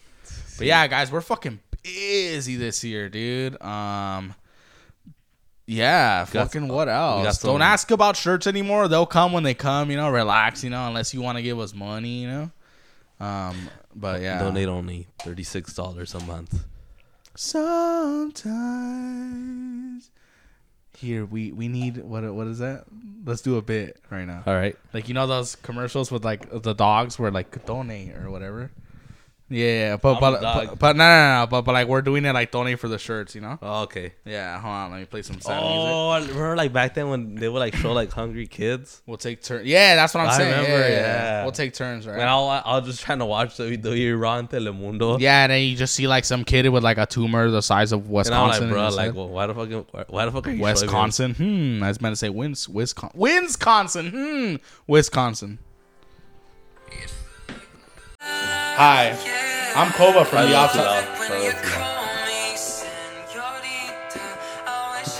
[0.57, 3.61] but yeah, guys, we're fucking busy this year, dude.
[3.61, 4.33] Um.
[5.67, 7.39] Yeah, got- fucking what else?
[7.39, 8.87] Don't ask about shirts anymore.
[8.87, 9.91] They'll come when they come.
[9.91, 10.63] You know, relax.
[10.63, 12.21] You know, unless you want to give us money.
[12.21, 12.49] You know.
[13.19, 13.69] Um.
[13.93, 14.39] But yeah.
[14.39, 16.63] Donate only thirty six dollars a month.
[17.35, 18.51] Sometimes.
[21.01, 22.85] Here we we need what what is that?
[23.25, 24.43] Let's do a bit right now.
[24.45, 24.75] All right.
[24.93, 28.69] Like you know those commercials with like the dogs where like donate or whatever.
[29.53, 32.31] Yeah, but I'm but, but but no no no but but like we're doing it
[32.33, 33.59] like donate for the shirts, you know?
[33.61, 34.13] Oh, okay.
[34.23, 35.69] Yeah, hold on, let me play some sad music.
[35.69, 39.01] Oh, remember like back then when they would like show like hungry kids?
[39.05, 39.67] We'll take turns.
[39.67, 40.51] Yeah, that's what I'm I saying.
[40.51, 41.43] remember, yeah, yeah.
[41.43, 42.17] we'll take turns, right?
[42.17, 45.19] When I, was- I was just trying to watch the video you raw on Telemundo.
[45.19, 47.91] yeah, and then you just see like some kid with like a tumor the size
[47.91, 48.69] of Wisconsin.
[48.69, 48.95] And I'm Wisconsin.
[48.97, 49.53] like, bro, like, well, why the
[49.91, 50.81] fuck, why the fuck are you showing me this?
[50.83, 51.33] Wisconsin.
[51.33, 51.83] Hmm.
[51.83, 53.19] I was meant to say Wins, Wisconsin.
[53.19, 54.07] Wisconsin.
[54.11, 54.55] Hmm.
[54.87, 55.59] Wisconsin.
[58.83, 59.11] Hi,
[59.75, 60.81] I'm Kova from the Probably outside.
[60.81, 61.05] too loud.
[61.27, 61.69] Probably too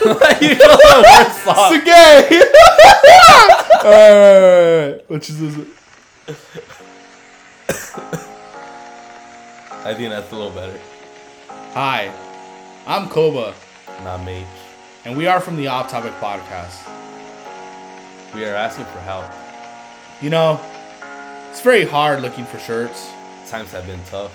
[0.10, 0.42] loud.
[0.42, 1.70] you you know the worst song.
[1.70, 2.42] It's gay.
[3.86, 5.54] Alright, Which is this?
[9.86, 10.80] I think that's a little better.
[11.76, 12.12] Hi,
[12.88, 13.54] I'm Koba,
[14.04, 14.44] Not me.
[15.06, 16.80] and we are from the Off Topic Podcast.
[18.34, 19.32] We are asking for help.
[20.20, 20.60] You know,
[21.52, 23.08] it's very hard looking for shirts,
[23.52, 24.32] Times have been tough.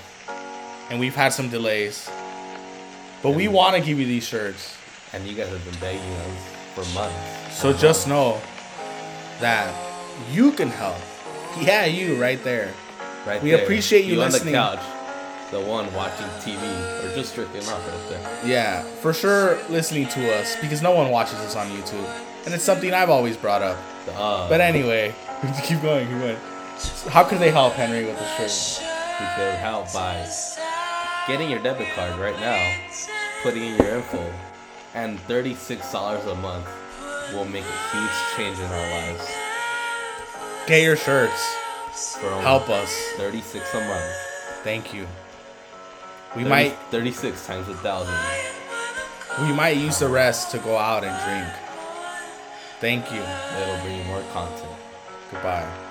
[0.90, 2.08] and we've had some delays.
[3.22, 4.76] But we want to give you these shirts.
[5.12, 7.56] And you guys have been begging us for months.
[7.58, 8.38] So just know
[9.40, 9.74] that
[10.30, 10.96] you can help.
[11.60, 12.72] Yeah, you right there.
[13.26, 13.62] Right we there.
[13.64, 14.52] appreciate you on listening.
[14.52, 14.80] the couch.
[15.50, 16.60] The one watching TV
[17.04, 18.40] or just jerking off right there.
[18.44, 22.04] Yeah, for sure listening to us because no one watches us on YouTube.
[22.44, 23.78] And it's something I've always brought up.
[24.14, 25.14] Uh, But anyway,
[25.64, 26.36] keep going, keep going.
[27.08, 28.85] How can they help Henry with the shirt?
[29.20, 30.28] You could help by
[31.26, 34.32] getting your debit card right now putting in your info,
[34.94, 36.66] and thirty-six dollars a month
[37.32, 39.30] will make a huge change in our lives.
[40.66, 41.56] Get your shirts.
[42.22, 42.92] Only Help us.
[43.16, 44.12] Thirty-six a month.
[44.64, 45.06] Thank you.
[46.34, 48.18] We 30 might thirty-six times a thousand.
[49.46, 51.54] we might use the rest to go out and drink.
[52.80, 53.20] Thank you.
[53.20, 54.72] It'll bring you more content.
[55.30, 55.85] Goodbye.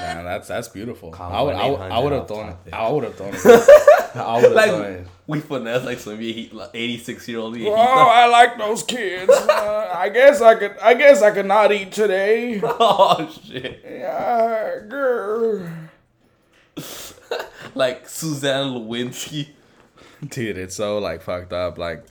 [0.00, 1.10] Man, that's that's beautiful.
[1.10, 2.56] Call I would I would, I would have thrown it.
[2.72, 3.40] I would have thrown it.
[4.14, 5.06] I would have Like thrown it.
[5.26, 7.56] we finesse like some eighty-six-year-old.
[7.60, 9.32] Oh, I like those kids.
[9.48, 10.76] Uh, I guess I could.
[10.82, 12.60] I guess I could not eat today.
[12.64, 13.82] oh shit!
[13.84, 15.68] Yeah, girl.
[17.74, 19.48] Like Suzanne Lewinsky.
[20.26, 21.76] Dude, it's so like fucked up.
[21.78, 22.04] Like,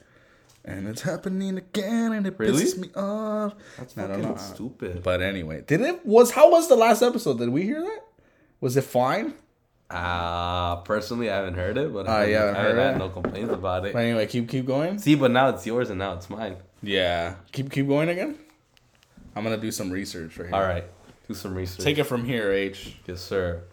[0.67, 2.63] and it's happening again, and it Really?
[2.63, 3.55] pisses me off.
[3.77, 5.01] That's fucking stupid.
[5.01, 7.39] But anyway, did it was how was the last episode?
[7.39, 8.01] Did we hear that?
[8.61, 9.33] Was it fine?
[9.89, 13.09] Ah, personally, I haven't heard it, but Ah, I haven't, haven't I haven't had no
[13.09, 13.93] complaints about it.
[13.93, 14.99] But anyway, keep keep going.
[14.99, 16.57] See, but now it's yours and now it's mine.
[16.83, 18.37] Yeah, keep keep going again.
[19.35, 20.55] I'm gonna do some research right here.
[20.55, 20.83] All right,
[21.27, 21.83] do some research.
[21.85, 22.97] take it from here, H.
[23.07, 23.63] yes, sir.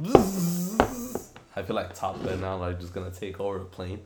[1.57, 4.01] I feel like Top Gun now, like just gonna take over the plane,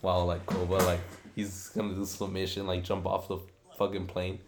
[0.00, 1.00] while like Koba, like
[1.34, 3.38] he's gonna do some mission, like jump off the
[3.78, 4.38] fucking plane.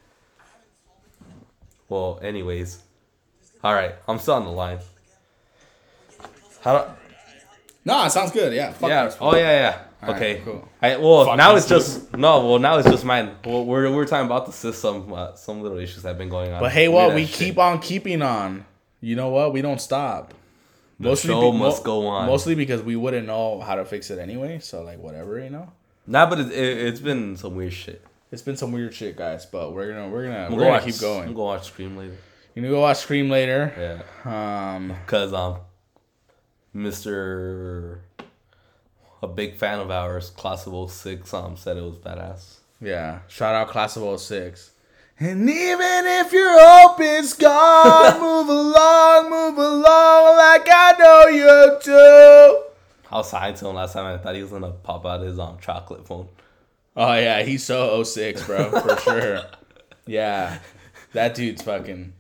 [1.89, 2.81] Well, anyways,
[3.63, 4.79] all right, I'm still on the line.
[6.63, 6.79] How?
[6.79, 6.91] Do,
[7.85, 8.53] No, it sounds good.
[8.53, 8.73] Yeah.
[8.73, 9.05] Fuck yeah.
[9.05, 9.17] this.
[9.21, 9.83] Oh yeah, yeah.
[10.03, 10.43] All right, okay.
[10.45, 10.69] cool.
[10.83, 12.47] I, well, Fuck now it's just no.
[12.47, 13.37] Well, now it's just mine.
[13.45, 15.13] Well, we're we're talking about the system.
[15.13, 16.61] Uh, some little issues that have been going on.
[16.61, 17.37] But hey, what we shit.
[17.37, 18.65] keep on keeping on.
[19.01, 19.53] You know what?
[19.53, 20.35] We don't stop.
[20.99, 22.27] The show must go on.
[22.27, 24.59] Mostly because we wouldn't know how to fix it anyway.
[24.61, 25.71] So like whatever, you know.
[26.07, 28.05] Nah, but it, it, it's been some weird shit.
[28.33, 29.47] It's been some weird shit, guys.
[29.47, 31.27] But we're gonna we're gonna I'm we're gonna gonna watch, keep I'm going.
[31.33, 32.17] gonna watch Scream later.
[32.55, 34.03] You gonna go watch Scream later?
[34.25, 35.59] Yeah, Um, cause um,
[36.73, 38.01] Mister,
[39.23, 42.57] a big fan of ours, Class of 06, um, said it was badass.
[42.81, 43.21] yeah.
[43.29, 44.73] Shout out Class of 06.
[45.19, 51.79] And even if your hope is gone, move along, move along, like I know you
[51.83, 52.63] do.
[53.11, 54.07] I was signed to him last time.
[54.07, 56.29] I thought he was gonna pop out his um chocolate phone.
[56.97, 59.41] Oh yeah, he's so 06, bro, for sure.
[60.07, 60.59] Yeah,
[61.13, 62.13] that dude's fucking.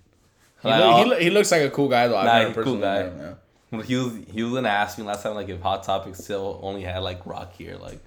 [0.62, 2.16] He, Like, look- he, he looks like a cool guy though.
[2.16, 3.04] I've Nah, never cool guy.
[3.04, 3.82] him, yeah.
[3.82, 6.82] He was he was gonna ask me last time like if Hot Topic still only
[6.82, 8.00] had like rock here, like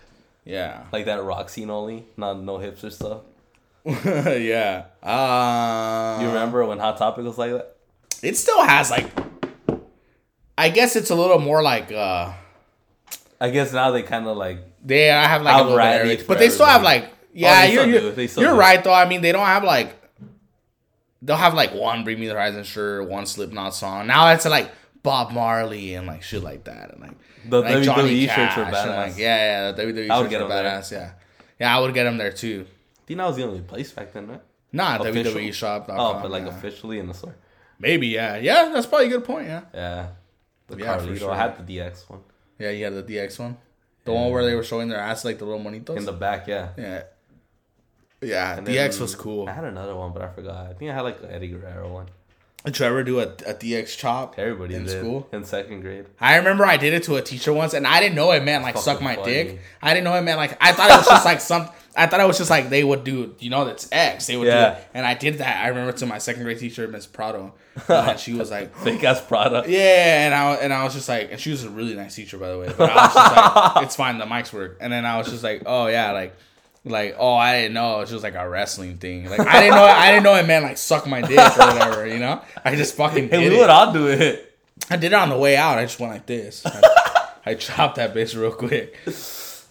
[0.46, 0.84] Yeah.
[0.92, 3.22] like that rock scene only, not no hipster stuff.
[3.86, 4.86] yeah.
[5.04, 7.76] Uh, You remember when Hot Topic was like that?
[8.24, 9.08] It still has like.
[10.58, 12.34] I guess it's a little more like uh
[13.42, 16.40] I guess now they kind of like they I have like a little bit but
[16.40, 18.12] they still have like oh, yeah they you're you're, do.
[18.12, 18.60] They still you're do.
[18.60, 18.94] right though.
[18.94, 19.96] I mean they don't have like
[21.22, 24.08] they'll have like one Bring Me the Horizon shirt, one Slipknot song.
[24.08, 24.72] Now it's like
[25.04, 28.74] Bob Marley and like shit like that and like The like WWE shirts are and,
[28.76, 29.08] badass.
[29.10, 30.64] Like, yeah, yeah, the WWE I would shirts get are 'em there.
[30.64, 30.92] badass.
[30.92, 31.12] Yeah,
[31.60, 32.66] yeah, I would get them there too.
[32.68, 34.42] I think that was the only place back then, right?
[34.72, 35.34] Not Official?
[35.34, 35.86] WWE shop.
[35.90, 37.36] Oh, but like officially in the store.
[37.80, 38.70] maybe yeah, yeah.
[38.74, 39.48] That's probably a good point.
[39.48, 40.08] Yeah, Yeah.
[40.68, 41.18] The Yeah, Carlito.
[41.18, 41.32] sure.
[41.32, 42.20] I had the DX one
[42.60, 42.70] yeah.
[42.70, 43.58] You had the DX one,
[44.06, 45.98] the one where they were showing their ass like the little monitos.
[45.98, 46.48] in the back.
[46.48, 46.70] Yeah.
[46.78, 47.04] yeah,
[48.22, 48.58] yeah.
[48.58, 49.48] And DX then was cool.
[49.50, 50.68] I had another one, but I forgot.
[50.68, 52.08] I think I had like an Eddie Guerrero one.
[52.66, 55.30] Did you ever do a, a DX chop Everybody in did school?
[55.32, 56.06] in second grade.
[56.20, 58.64] I remember I did it to a teacher once, and I didn't know it meant
[58.64, 59.32] like Fucking suck my funny.
[59.34, 59.60] dick.
[59.82, 61.70] I didn't know it meant like I thought it was just like some.
[61.96, 64.28] I thought it was just like they would do, you know, that's X.
[64.28, 64.72] They would Yeah.
[64.74, 65.64] do it, and I did that.
[65.64, 67.54] I remember to my second grade teacher, Miss Prado,
[67.88, 71.32] and she was like, Fake ass Prado." "Yeah," and I and I was just like,
[71.32, 72.74] and she was a really nice teacher, by the way.
[72.78, 73.36] But I was just
[73.76, 76.36] like, "It's fine, the mics work." And then I was just like, "Oh yeah, like."
[76.90, 79.76] Like oh I didn't know it was just like a wrestling thing like I didn't
[79.76, 82.76] know I didn't know it meant like suck my dick or whatever you know I
[82.76, 83.50] just fucking did Hey, it.
[83.52, 84.58] we would all do it.
[84.90, 85.78] I did it on the way out.
[85.78, 86.66] I just went like this.
[86.66, 88.98] I, I chopped that bitch real quick.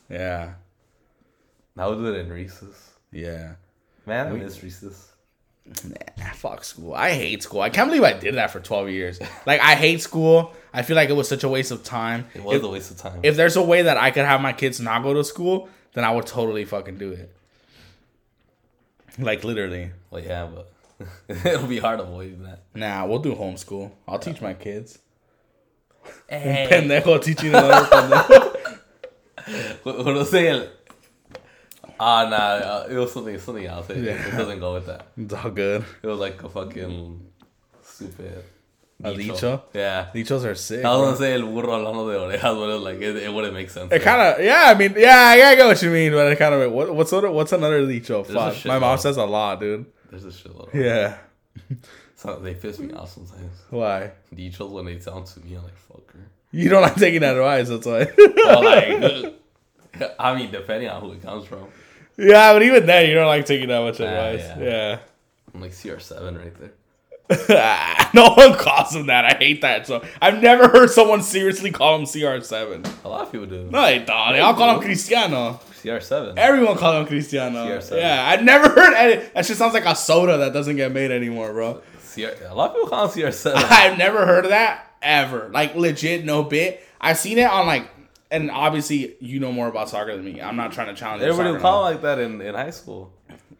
[0.08, 0.52] Yeah,
[1.76, 2.92] I would do it in recess.
[3.12, 3.54] yeah.
[4.06, 5.06] Man, I miss Reese's.
[5.84, 6.94] Nah, fuck school.
[6.94, 7.60] I hate school.
[7.60, 9.18] I can't believe I did that for twelve years.
[9.44, 10.54] Like I hate school.
[10.72, 12.24] I feel like it was such a waste of time.
[12.34, 13.20] It was If, a waste of time.
[13.22, 15.68] if there's a way that I could have my kids not go to school,
[15.98, 17.34] then I would totally fucking do it.
[19.18, 19.90] Like literally.
[20.10, 20.72] well, yeah, but
[21.44, 22.62] it'll be hard to avoiding that.
[22.72, 23.90] Nah, we'll do homeschool.
[24.06, 25.00] I'll teach my kids.
[26.28, 26.68] Hey.
[26.70, 28.78] Pendejo teaching another pendejo.
[29.82, 30.70] What what was it?
[31.98, 33.90] Ah, nah, uh, it was something, something else.
[33.90, 35.08] It, it doesn't go with that.
[35.16, 35.84] It's all good.
[36.00, 37.26] It was like a fucking
[37.82, 38.44] stupid.
[39.04, 39.62] A dicho?
[39.74, 40.08] Yeah.
[40.12, 40.84] Dichos are sick.
[40.84, 41.04] I was bro.
[41.06, 43.70] gonna say el burro hablando de orejas, but it was like it, it wouldn't make
[43.70, 43.92] sense.
[43.92, 44.64] It kind of, yeah.
[44.66, 46.72] I mean, yeah, I get what you mean, but it kind of.
[46.72, 48.20] What, what's other, what's another dicho?
[48.20, 49.86] a Fuck, my mom says a lot, dude.
[50.10, 50.72] There's a shitload.
[50.74, 51.18] Yeah.
[52.16, 53.52] So they piss me off sometimes.
[53.70, 54.10] Why?
[54.34, 56.18] Dichos when they sound to me, I'm like fucker.
[56.50, 57.68] You don't like taking that advice.
[57.68, 58.08] That's why.
[60.00, 61.68] Like, I mean, depending on who it comes from.
[62.16, 64.48] Yeah, but even then, you don't like taking that much Nah, advice.
[64.58, 64.64] yeah.
[64.64, 64.98] Yeah.
[65.54, 66.72] I'm like CR7 right there.
[68.14, 69.24] no one calls him that.
[69.24, 69.86] I hate that.
[69.86, 73.04] So I've never heard someone seriously call him CR7.
[73.04, 73.68] A lot of people do.
[73.70, 74.32] No, they don't.
[74.32, 75.60] They all call him Cristiano.
[75.82, 76.34] CR7.
[76.38, 77.66] Everyone call him Cristiano.
[77.66, 77.98] CR7.
[77.98, 79.22] Yeah, I've never heard any.
[79.34, 81.82] That shit sounds like a soda that doesn't get made anymore, bro.
[82.14, 83.52] CR, a lot of people call him CR7.
[83.56, 85.50] I've never heard of that ever.
[85.52, 86.82] Like legit, no bit.
[87.00, 87.90] I've seen it on like,
[88.30, 90.40] and obviously you know more about soccer than me.
[90.40, 91.22] I'm not trying to challenge.
[91.22, 93.12] Everybody would call like that in, in high school.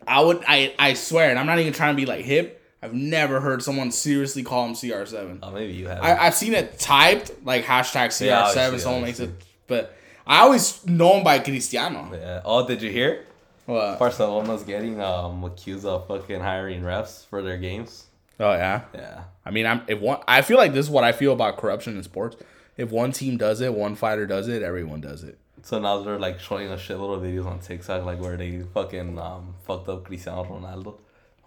[0.07, 0.43] I would.
[0.49, 2.58] I I swear, and I'm not even trying to be like hip.
[2.83, 5.41] I've never heard someone seriously call him CR7.
[5.43, 6.03] Oh, maybe you have.
[6.03, 8.27] I, I've seen it typed like hashtag CR7.
[8.27, 9.31] Yeah, obviously, someone makes it,
[9.67, 12.11] but I always know him by Cristiano.
[12.13, 12.43] yeah.
[12.45, 13.25] Oh, did you hear?
[13.67, 13.99] What?
[13.99, 18.07] Barcelona's getting um accused of fucking hiring refs for their games.
[18.41, 18.83] Oh yeah.
[18.95, 19.25] Yeah.
[19.45, 20.21] I mean, I'm if one.
[20.29, 22.37] I feel like this is what I feel about corruption in sports.
[22.77, 25.37] If one team does it, one fighter does it, everyone does it.
[25.63, 29.19] So now they're like showing a shitload of videos on TikTok, like where they fucking
[29.19, 30.95] um fucked up Cristiano Ronaldo,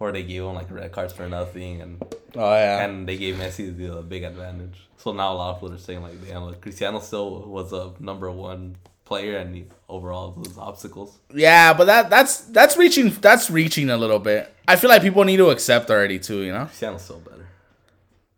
[0.01, 2.01] where they gave him like red cards for nothing, and
[2.35, 2.83] Oh yeah.
[2.83, 4.87] and they gave Messi the big advantage.
[4.97, 7.91] So now a lot of people are saying like, damn, like, Cristiano still was a
[7.99, 11.19] number one player, and he overall those obstacles.
[11.33, 14.53] yeah, but that that's that's reaching that's reaching a little bit.
[14.67, 16.41] I feel like people need to accept already too.
[16.41, 16.65] You know.
[16.65, 17.47] Cristiano's still better.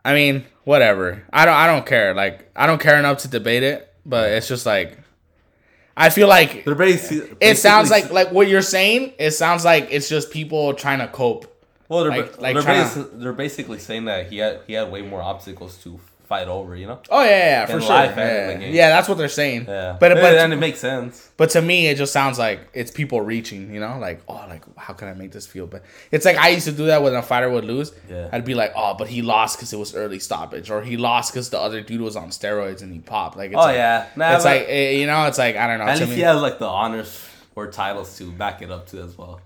[0.05, 1.23] I mean, whatever.
[1.31, 1.53] I don't.
[1.55, 2.13] I don't care.
[2.13, 3.89] Like, I don't care enough to debate it.
[4.05, 4.97] But it's just like,
[5.95, 7.37] I feel like They're basically.
[7.39, 9.13] it sounds like like what you're saying.
[9.17, 11.45] It sounds like it's just people trying to cope.
[11.89, 15.01] Well, they're, like- like they're, basi- they're basically saying that he had he had way
[15.01, 16.75] more obstacles to fight over.
[16.75, 16.99] You know.
[17.09, 17.89] Oh yeah, yeah, yeah, for sure.
[17.95, 19.65] Yeah, yeah, that's what they're saying.
[19.67, 19.97] Yeah.
[19.99, 21.29] But but and it makes sense.
[21.35, 24.63] But to me, it just sounds like it's people reaching, you know, like oh, like
[24.77, 25.67] how can I make this feel?
[25.67, 27.91] But it's like I used to do that when a fighter would lose.
[28.09, 28.29] Yeah.
[28.31, 31.33] I'd be like, oh, but he lost because it was early stoppage, or he lost
[31.33, 33.35] because the other dude was on steroids and he popped.
[33.35, 34.07] Like, it's Oh like, yeah.
[34.15, 35.85] Nah, it's like eh, you know, it's like I don't know.
[35.91, 39.01] at least me- he has like the honors or titles to back it up to
[39.03, 39.41] as well.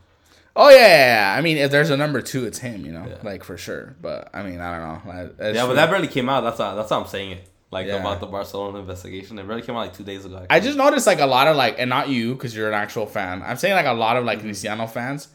[0.58, 1.34] Oh yeah.
[1.38, 3.16] I mean, if there's a number two, it's him, you know, Yeah.
[3.24, 3.96] like for sure.
[4.02, 5.32] But I mean, I don't know.
[5.38, 6.42] That's Yeah, but that barely came out.
[6.42, 7.48] That's how, that's how I'm saying it.
[7.72, 7.96] Like Yeah.
[7.98, 10.46] about the Barcelona investigation, it barely came out like two days ago.
[10.50, 13.06] I just noticed like a lot of like, and not you because you're an actual
[13.06, 13.44] fan.
[13.46, 14.48] I'm saying like a lot of like Mm-hmm.
[14.48, 15.28] Cristiano fans,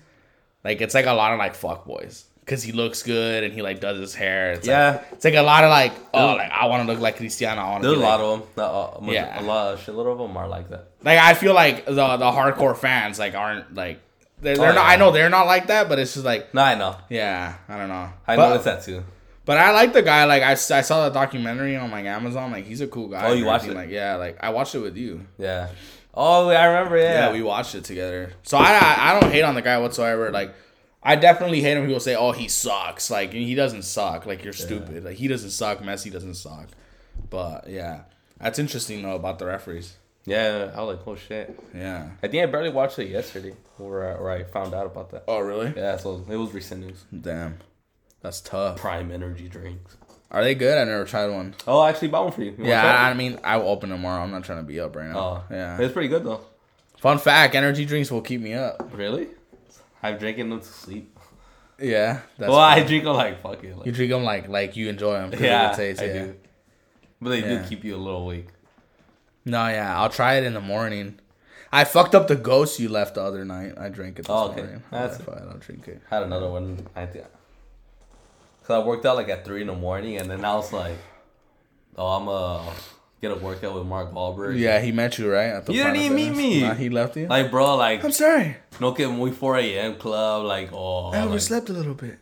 [0.65, 3.63] like it's like a lot of like fuck boys because he looks good and he
[3.63, 4.53] like does his hair.
[4.53, 4.93] It's Yeah.
[4.93, 7.61] like, it's like a lot of like oh like I want to look like Cristiano.
[7.61, 9.09] I want to There's a like, lot of them.
[9.09, 9.41] Uh, Yeah.
[9.41, 10.87] a lot, a shitload of them are like that.
[11.05, 14.01] like I feel like the the hardcore fans like aren't like
[14.43, 14.85] they're, they're Oh, not.
[14.87, 14.93] yeah.
[14.93, 16.97] I know they're not like that, but it's just like No, I know.
[17.09, 18.11] yeah, I don't know.
[18.27, 19.05] I but, noticed that too.
[19.45, 20.25] But I like the guy.
[20.27, 22.53] Like I, I saw the documentary on like Amazon.
[22.53, 23.27] Like he's a cool guy.
[23.27, 23.75] Oh, you watched it?
[23.75, 25.27] Like yeah, like I watched it with you.
[25.39, 25.69] Yeah.
[26.15, 26.97] Oh, I remember.
[26.99, 27.27] Yeah.
[27.29, 28.33] Yeah, we watched it together.
[28.43, 30.31] So I, I I don't hate on the guy whatsoever.
[30.31, 30.55] Like
[31.03, 34.27] I definitely hate when people say, "Oh, he sucks." Like he doesn't suck.
[34.27, 35.05] Like you're stupid.
[35.05, 35.81] Like he doesn't suck.
[35.81, 36.69] Messi doesn't suck.
[37.31, 38.03] But yeah,
[38.39, 39.97] that's interesting though about the referees.
[40.25, 40.71] Yeah.
[40.75, 41.59] I was like, oh shit.
[41.75, 42.11] Yeah.
[42.23, 45.25] I think I barely watched it yesterday, where I, where I found out about that.
[45.29, 45.73] Oh really?
[45.77, 45.97] Yeah.
[45.97, 47.05] So it was recent news.
[47.19, 47.59] Damn.
[48.21, 48.79] That's tough.
[48.79, 49.97] Prime energy drinks.
[50.31, 50.79] Are they good?
[50.79, 51.55] I never tried one.
[51.67, 52.55] Oh, I actually bought one for you.
[52.57, 54.23] You Yeah, I, I mean, I will open tomorrow.
[54.23, 55.19] I'm not trying to be up right now.
[55.19, 55.79] Oh, yeah.
[55.79, 56.41] It's pretty good though.
[56.99, 58.91] Fun fact: energy drinks will keep me up.
[58.95, 59.27] Really?
[60.03, 61.19] I've drinking them to sleep.
[61.81, 62.21] Yeah.
[62.39, 63.77] That's well, I drink them like fuck it.
[63.77, 65.33] Like, You drink them like like you enjoy them.
[65.43, 66.13] yeah, the taste, I yeah.
[66.13, 66.35] do.
[67.21, 67.63] But they Yeah.
[67.63, 68.49] do keep you a little awake.
[69.45, 71.19] No, yeah, I'll try it in the morning.
[71.73, 73.75] I fucked up the ghost you left the other night.
[73.79, 74.61] I drank it this Oh, okay.
[74.63, 74.83] morning.
[74.91, 75.47] That's- fine.
[75.51, 76.01] I'll drink it.
[76.11, 76.87] Had another one.
[76.95, 77.25] I think.
[78.65, 80.97] Cause I worked out like at three in the morning, and then I was like,
[81.97, 82.73] "Oh, I'm uh
[83.21, 85.73] get a workout with Mark Wahlberg." Yeah, he met you right at the.
[85.73, 86.61] You didn't even meet me.
[86.61, 87.27] Nah, he left you.
[87.27, 88.57] Like, bro, like, I'm sorry.
[88.79, 89.97] no que muy 4 a.m.
[89.97, 92.19] club, like, oh, I like, overslept a little bit.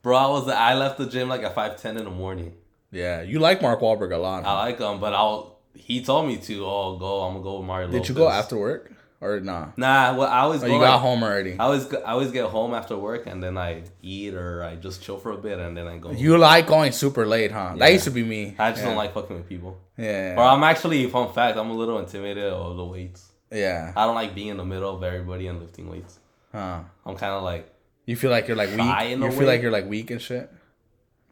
[0.00, 2.54] bro, I was I left the gym like at five ten in the morning.
[2.90, 4.46] Yeah, you like Mark Wahlberg a lot.
[4.46, 5.42] I like him, but I
[5.74, 7.88] he told me to, oh, go, I'm gonna go with Mario.
[7.90, 9.68] Did you go after work or nah?
[9.76, 10.74] Nah, well, I always Oh, go.
[10.74, 11.52] you got like- home already.
[11.58, 15.02] I always I always get home after work and then I eat or I just
[15.02, 16.10] chill for a bit and then I go.
[16.10, 17.74] You like going super late, huh?
[17.76, 18.54] That used to be me.
[18.58, 18.88] I just yeah.
[18.88, 19.78] don't like fucking with people.
[19.96, 20.34] Yeah.
[20.36, 23.30] Or I'm actually, fun fact, I'm a little intimidated of the weights.
[23.50, 23.92] yeah.
[23.96, 26.18] I don't like being in the middle of everybody and lifting weights.
[26.52, 26.80] Huh.
[27.06, 27.72] I'm kind of like
[28.06, 29.18] You feel like you're like weak.
[29.18, 29.46] You feel way.
[29.46, 30.50] like you're like weak and shit.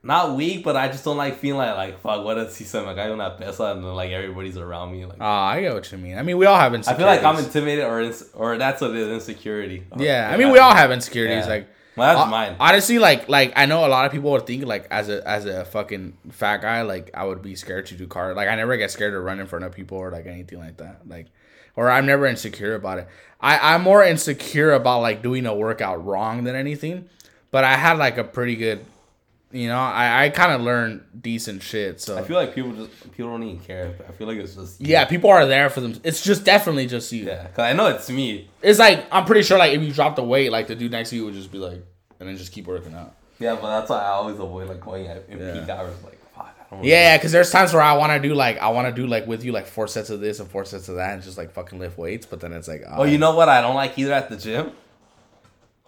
[0.02, 2.24] Not weak, but I just don't like feeling like like fuck.
[2.24, 5.04] What if si se me cae una pesa and then like everybody's around me?
[5.04, 6.16] Like Ah, I get what you mean.
[6.18, 7.06] I mean, we all have insecurities.
[7.06, 9.84] I feel like I'm intimidated or ins- or that's what it is insecurity.
[9.96, 11.44] Yeah, I mean, we all have insecurities.
[11.44, 11.50] Yeah.
[11.50, 12.56] Like, Well, that's hon- mine.
[12.58, 15.44] Honestly, like, like I know a lot of people would think like as a as
[15.44, 18.32] a fucking fat guy, like I would be scared to do car.
[18.34, 20.78] Like I never get scared to run in front of people or like anything like
[20.78, 21.00] that.
[21.06, 21.26] Like,
[21.76, 23.08] or I'm never insecure about it.
[23.38, 27.08] I I'm more insecure about like doing a workout wrong than anything.
[27.50, 28.84] But I had like a pretty good
[29.52, 32.00] You know, I, I kind of learned decent shit.
[32.00, 33.94] So I feel like people just people don't even care.
[34.08, 36.00] I feel like it's just yeah, people are there for them.
[36.04, 37.24] It's just definitely just you.
[37.24, 37.46] yeah.
[37.48, 38.48] Cause I know it's me.
[38.62, 41.10] It's like I'm pretty sure like if you drop the weight, like the dude next
[41.10, 41.82] to you would just be like,
[42.20, 43.14] and then just keep working out.
[43.40, 45.52] Yeah, but that's why I always avoid like going at in Yeah.
[45.60, 45.96] peak hours.
[46.04, 46.84] Like fuck, I don't.
[46.84, 49.26] Yeah, because there's times where I want to do like I want to do like
[49.26, 51.50] with you like four sets of this and four sets of that and just like
[51.50, 53.48] fucking lift weights, but then it's like Oh, you know what?
[53.48, 54.70] I don't like either at the gym.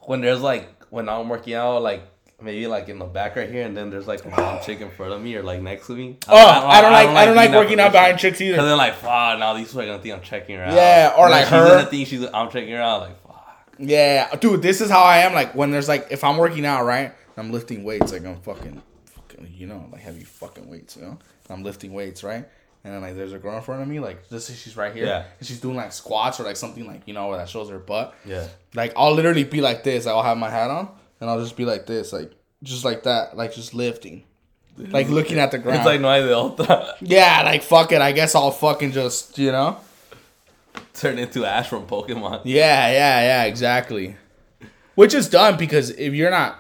[0.01, 2.03] When there's like when I'm working out, like
[2.42, 4.90] maybe like in the back right here, and then there's like a mom chick in
[4.90, 6.18] front of me or like next to me.
[6.28, 8.57] Oh, I don't like I don't like working out behind chicks either.
[8.57, 10.74] Cause they're like, fuck, now these people are gonna think I'm checking her out.
[10.74, 11.78] Yeah, or And like she's her.
[11.78, 13.00] in the thing, she's I'm checking her out.
[13.02, 13.74] Like, fuck.
[13.78, 15.33] Yeah, dude, this is how I am.
[15.35, 17.12] Like when there's like if I'm working out, right?
[17.37, 21.18] I'm lifting weights, like I'm fucking, fucking you know, like heavy fucking weights, you know.
[21.48, 22.44] I'm lifting weights, right?
[22.85, 24.92] And then like there's a girl in front of me, like this is she's right
[24.94, 25.24] here, Yeah.
[25.38, 27.78] and she's doing like squats or like something like you know where that shows her
[27.78, 28.14] butt.
[28.24, 28.46] Yeah.
[28.74, 30.07] Like I'll literally be like this.
[30.07, 30.88] I'll have my hat on,
[31.22, 32.32] and I'll just be like this, like
[32.64, 34.24] just like that, like just lifting,
[34.76, 35.78] like looking at the ground.
[35.78, 36.94] It's like no hay de otra.
[37.00, 38.00] yeah, like fuck it.
[38.02, 39.76] I guess I'll fucking just you know.
[40.94, 42.42] Turn into Ash from Pokemon.
[42.44, 44.16] Yeah, yeah, yeah, exactly.
[44.96, 46.58] Which is done because if you're not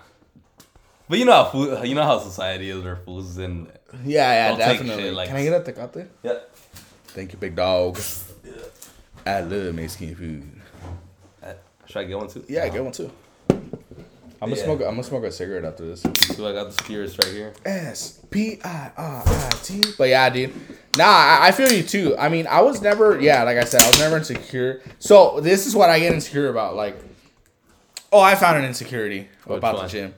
[1.08, 2.82] But you know how food, you know how society is.
[2.84, 3.66] Their foods and
[4.04, 5.02] Yeah, yeah, definitely.
[5.02, 6.08] shit like- Can I get a tecate?
[6.22, 6.38] yeah.
[7.08, 7.98] Thank you, big dog.
[9.26, 10.50] I love Mexican food.
[11.42, 11.52] Uh,
[11.86, 12.44] Should I get one too?
[12.48, 13.10] Yeah, get one too.
[14.42, 14.64] I'm gonna Yeah.
[14.64, 14.80] smoke.
[14.80, 16.02] I'm gonna smoke a cigarette after this.
[16.36, 17.52] So I got the spirits right here.
[17.64, 19.82] S P I R I T.
[19.96, 20.52] But yeah, dude.
[20.98, 22.16] Nah, I, I feel you too.
[22.18, 23.20] I mean, I was never.
[23.20, 24.82] Yeah, like I said, I was never insecure.
[24.98, 26.74] So this is what I get insecure about.
[26.74, 26.96] Like,
[28.12, 29.84] oh, I found an insecurity Which about one?
[29.86, 30.14] the gym.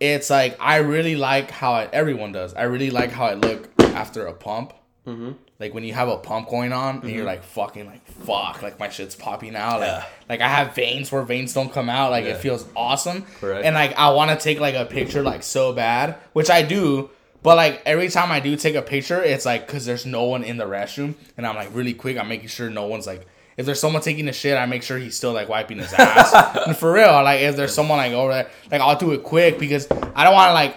[0.00, 2.52] It's like I really like how I, everyone does.
[2.52, 4.72] I really like how I look after a pump.
[5.06, 5.32] Mm-hmm.
[5.60, 8.78] Like when you have a pump going on and you're like fucking like fuck like
[8.80, 10.04] my shit's popping out like Yeah.
[10.28, 12.32] like I have veins where veins don't come out like Yeah.
[12.32, 13.64] it feels awesome Correct.
[13.64, 17.08] and like I want to take like a picture like so bad which I do
[17.44, 20.42] but like every time I do take a picture it's like because there's no one
[20.42, 23.64] in the restroom and I'm like really quick I'm making sure no one's like if
[23.64, 26.34] there's someone taking a shit I make sure he's still like wiping his ass
[26.66, 29.58] and for real like if there's someone like over there like I'll do it quick
[29.60, 30.76] because I don't want to like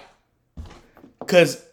[1.19, 1.65] because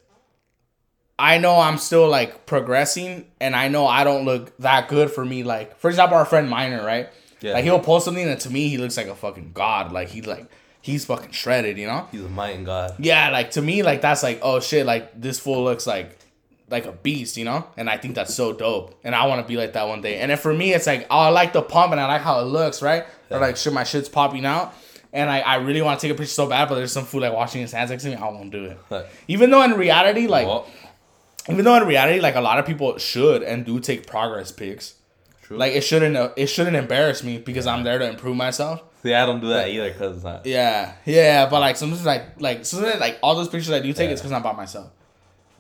[1.27, 5.25] I know I'm still like progressing, and I know I don't look that good for
[5.25, 5.43] me.
[5.43, 7.09] Like, for example, our friend Miner, right?
[7.41, 7.55] Yeah.
[7.55, 9.91] Like he'll post something, and to me, he looks like a fucking god.
[9.91, 10.49] Like he like
[10.83, 12.07] he's fucking shredded, you know?
[12.13, 12.95] He's a mighty god.
[13.01, 16.17] Yeah, like to me, like that's like oh shit, like this fool looks like
[16.71, 17.67] like a beast, you know?
[17.77, 20.19] And I think that's so dope, and I want to be like that one day.
[20.19, 22.39] And then for me, it's like oh, I like the pump, and I like how
[22.39, 23.05] it looks, right?
[23.31, 24.75] Or like shit, my shit's popping out.
[25.13, 27.23] And I, I really want to take a picture so bad, but there's some fool
[27.23, 28.17] like washing his hands next to me.
[28.17, 29.09] I won't do it.
[29.29, 30.67] Even though in reality, like well,
[31.49, 34.95] even though in reality, like a lot of people should and do take progress pics.
[35.43, 35.57] True.
[35.59, 38.83] Like it shouldn't uh, it shouldn't embarrass me because I'm there to improve myself.
[39.03, 40.45] see, I don't do that either because not.
[40.45, 44.09] Yeah, yeah, but like sometimes like like sometimes like all those pictures I do take
[44.09, 44.15] Yeah.
[44.15, 44.91] is because I'm by myself,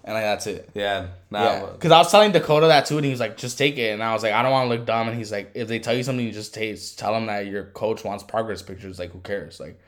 [0.03, 0.69] and like that's it.
[0.75, 3.59] Yeah, nah, Yeah, because I was telling Dakota that too, and he was like, "Just
[3.59, 5.53] take it," and I was like, "I don't want to look dumb," and he's like,
[5.55, 8.63] "If they tell you something, you just take, tell them that your coach wants progress
[8.63, 8.99] pictures.
[8.99, 9.61] Like, who cares?
[9.61, 9.79] Like,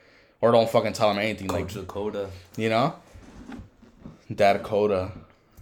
[0.41, 1.49] or don't fucking tell them anything.
[1.49, 2.29] Coach Like, Dakota.
[2.57, 2.95] you know,
[4.33, 5.11] Dakota,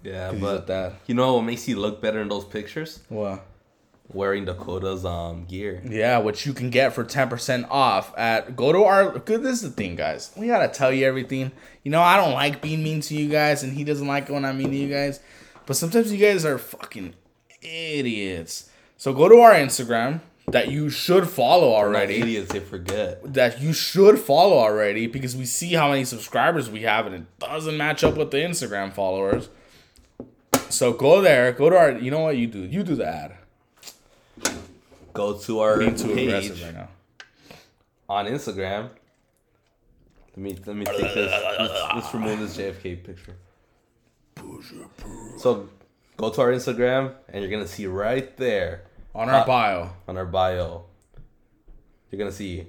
[0.07, 3.01] Yeah, but that you know what makes you look better in those pictures?
[3.09, 3.45] what."
[4.13, 5.83] Wearing Dakota's um gear.
[5.85, 9.63] Yeah, which you can get for 10% off at go to our good this is
[9.63, 10.31] the thing, guys.
[10.37, 11.51] We gotta tell you everything.
[11.83, 14.45] You know, I don't like being mean to you guys, and he doesn't like when
[14.45, 15.19] I'm mean to you guys.
[15.67, 17.15] But sometimes you guys are fucking
[17.61, 18.71] idiots.
[18.97, 22.21] So go to our Instagram that you should follow already.
[22.21, 23.35] idiots, they forget.
[23.35, 27.39] That you should follow already because we see how many subscribers we have and it
[27.39, 29.49] doesn't match up with the Instagram followers.
[30.69, 32.61] So go there, go to our you know what you do.
[32.61, 33.37] You do the ad.
[35.13, 36.89] Go to our Being too page aggressive right now.
[38.09, 38.91] on Instagram.
[40.37, 41.33] Let me let me take this.
[41.59, 43.37] Let's, let's remove this JFK picture.
[45.39, 45.69] So
[46.17, 48.83] go to our Instagram and you're gonna see right there
[49.15, 49.91] On our Uh, bio.
[50.07, 50.85] on our bio.
[52.11, 52.67] You're gonna see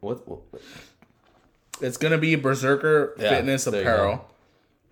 [0.00, 0.40] what, what
[1.80, 4.30] It's gonna be Berserker Yeah, Fitness there you Apparel.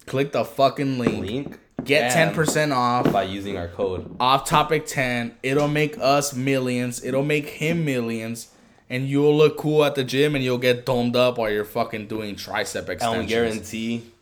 [0.06, 1.26] Click the fucking link.
[1.26, 1.58] link.
[1.84, 3.12] Get ten percent off.
[3.12, 4.16] by using our code.
[4.18, 5.36] Off topic ten.
[5.42, 7.04] It'll make us millions.
[7.04, 8.48] It'll make him millions.
[8.88, 12.06] And you'll look cool at the gym and you'll get domed up while you're fucking
[12.06, 13.02] doing tricep extensions.
[13.02, 14.12] And we guarantee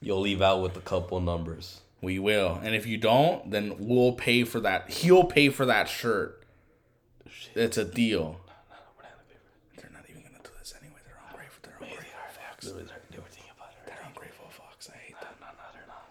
[0.00, 1.80] you'll leave out with a couple numbers.
[2.00, 2.58] We will.
[2.62, 4.90] And if you don't, then we'll pay for that.
[4.90, 6.42] He'll pay for that shirt.
[7.54, 8.40] It's a deal.
[9.76, 11.00] They're not even gonna do this anyway.
[11.04, 11.62] They're ungrateful.
[11.62, 12.74] They're ungrateful fucks.
[12.74, 13.20] They're
[14.52, 14.92] ungrateful fucks.
[14.92, 15.36] I hate uh, them.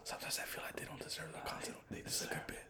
[0.04, 1.78] Sometimes I feel like they don't deserve the content.
[1.90, 2.66] This is a bit.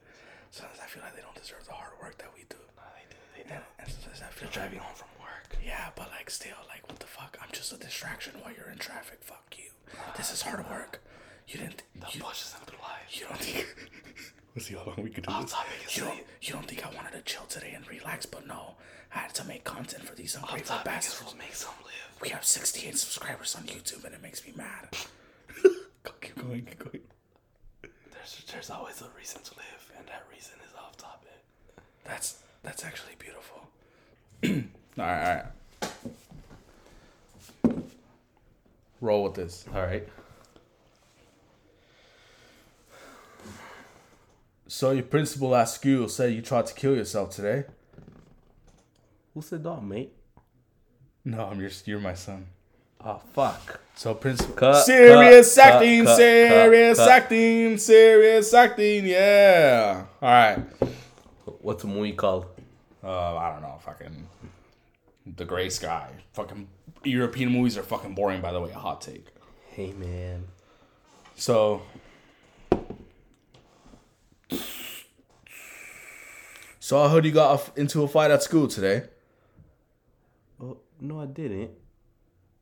[0.51, 2.59] Sometimes I feel like they don't deserve the hard work that we do.
[2.75, 3.55] No, they do.
[3.55, 5.55] And, and sometimes I feel like, driving home from work.
[5.63, 7.37] Yeah, but like still, like what the fuck?
[7.39, 9.19] I'm I'm just a distraction while you're in traffic.
[9.21, 9.71] Fuck you.
[10.15, 11.01] This is hard work.
[11.47, 11.83] You didn't.
[11.95, 13.11] The you, Pushes into life.
[13.11, 13.67] you don't think.
[14.55, 15.51] Let's see how long we can do this.
[15.51, 18.47] topic is You don't, you don't think I wanted to chill today and relax, but
[18.47, 18.75] no.
[19.13, 21.35] I had to make content for these ungrateful bastards.
[21.37, 22.21] make some live.
[22.21, 24.87] We have 68 subscribers on YouTube and it makes me mad.
[26.21, 27.01] Keep going, keep going.
[28.11, 31.43] There's there's always a reason to live, and that reason is off topic.
[32.05, 33.67] That's that's actually beautiful.
[34.45, 35.45] all right, all right.
[38.99, 39.65] Roll with this.
[39.73, 40.07] All right.
[44.67, 47.65] So your principal at school said you tried to kill yourself today.
[49.33, 50.13] Who said that, mate?
[51.25, 52.47] No, I'm your you're my son.
[53.03, 53.79] Oh fuck.
[53.95, 59.05] So principal Cut, serious cut, acting, cut, serious acting, serious acting.
[59.07, 60.05] Yeah.
[60.21, 60.59] All right.
[61.61, 62.45] What's the movie called?
[63.03, 63.79] Uh, I don't know.
[63.83, 64.27] Fucking
[65.37, 66.11] the Gray Sky.
[66.33, 66.67] Fucking
[67.03, 68.41] European movies are fucking boring.
[68.41, 69.25] By the way, a hot take.
[69.69, 70.45] Hey man.
[71.35, 71.81] So,
[76.79, 79.03] so I heard you got into a fight at school today.
[80.61, 81.71] Oh no, I didn't.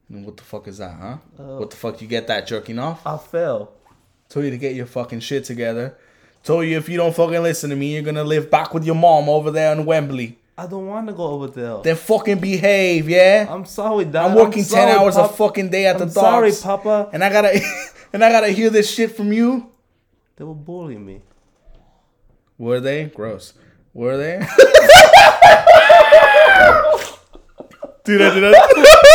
[0.09, 1.17] And What the fuck is that, huh?
[1.37, 1.59] Oh.
[1.59, 3.05] What the fuck you get that jerking off?
[3.05, 3.71] I fell.
[4.27, 5.97] Told you to get your fucking shit together.
[6.43, 8.95] Told you if you don't fucking listen to me, you're gonna live back with your
[8.95, 10.37] mom over there in Wembley.
[10.57, 11.81] I don't want to go over there.
[11.83, 13.47] Then fucking behave, yeah.
[13.49, 14.25] I'm sorry, Dad.
[14.25, 17.09] I'm working ten sorry, hours a fucking day at I'm the sorry, Papa.
[17.13, 17.59] and I gotta,
[18.13, 19.69] and I gotta hear this shit from you.
[20.35, 21.21] They were bullying me.
[22.57, 23.05] Were they?
[23.05, 23.53] Gross.
[23.93, 24.39] Were they?
[28.03, 28.55] Dude, I did.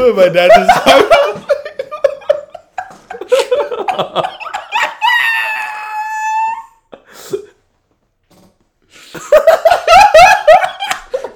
[0.00, 0.70] but my dad just.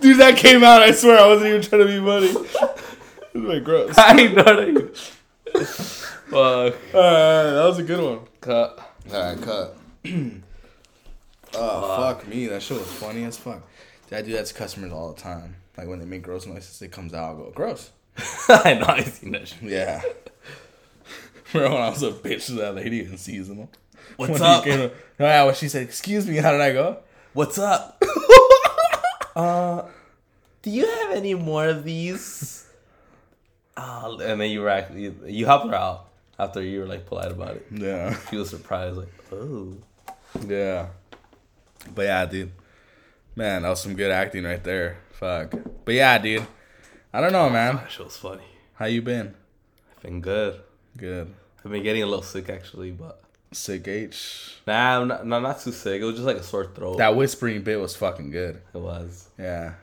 [0.00, 0.82] Dude, that came out.
[0.82, 2.26] I swear, I wasn't even trying to be funny.
[2.28, 3.94] This is like gross.
[3.98, 4.96] I know that.
[5.64, 6.74] Fuck.
[6.94, 8.20] Uh, that was a good one.
[8.40, 8.78] Cut.
[9.12, 9.76] All right, cut.
[11.54, 13.62] oh fuck me, that shit was funny as fuck.
[14.08, 15.56] Dude, I do that to customers all the time.
[15.76, 17.32] Like when they make gross noises, it comes out.
[17.32, 17.90] I go gross.
[18.48, 18.86] I know.
[18.86, 19.62] I seen that shit.
[19.62, 20.02] Yeah.
[21.52, 23.70] Remember when I was a bitch to that lady in seasonal?
[24.16, 24.64] What's When up?
[24.64, 26.98] came- when she said, "Excuse me," how did I go?
[27.32, 28.02] What's up?
[29.36, 29.82] uh,
[30.62, 32.66] do you have any more of these?
[33.76, 36.06] Uh, and then you were actually you helped her out
[36.38, 37.66] after you were like polite about it.
[37.72, 39.74] Yeah, She was surprised, like, oh.
[40.46, 40.86] yeah.
[41.94, 42.52] But yeah, dude,
[43.36, 44.98] man, that was some good acting right there.
[45.12, 45.54] Fuck.
[45.84, 46.46] But yeah, dude,
[47.14, 47.76] I don't know, man.
[47.76, 48.42] That shit was funny.
[48.74, 49.34] How you been?
[49.96, 50.60] I've been good.
[50.96, 51.32] Good.
[51.64, 54.56] I've been getting a little sick actually, but Sick H.
[54.66, 56.02] nah, I'm not, no, not too sick.
[56.02, 56.98] It was just like a sore throat.
[56.98, 58.60] That whispering bit was fucking good.
[58.74, 59.28] it was.
[59.38, 59.74] Yeah.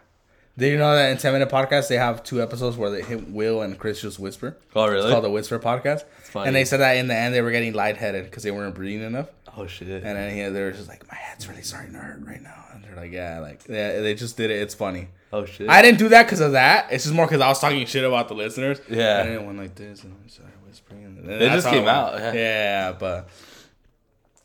[0.57, 3.29] Did you know that in 10 Minute Podcast, they have two episodes where they hit
[3.29, 4.57] Will and Chris just whisper?
[4.75, 5.09] Oh It's really?
[5.09, 6.03] called the Whisper Podcast.
[6.19, 6.47] It's funny.
[6.47, 9.07] And they said that in the end they were getting lightheaded because they weren't breathing
[9.07, 9.29] enough.
[9.57, 9.87] Oh shit.
[9.87, 12.65] And then yeah, they were just like, my head's really starting to hurt right now.
[12.73, 14.61] And they're like, yeah, like, yeah, they just did it.
[14.61, 15.07] It's funny.
[15.33, 15.69] oh shit.
[15.69, 16.87] I didn't do that because of that.
[16.91, 18.79] It's just more because I was talking shit about the listeners.
[18.89, 19.21] Yeah.
[19.21, 21.03] And then it went like this and I started whispering.
[21.05, 22.33] And then It just came out, yeah.
[22.33, 23.29] Yeah, but,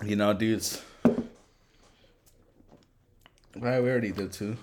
[0.04, 0.82] you know, dudes.
[3.59, 4.54] Right, we already did too.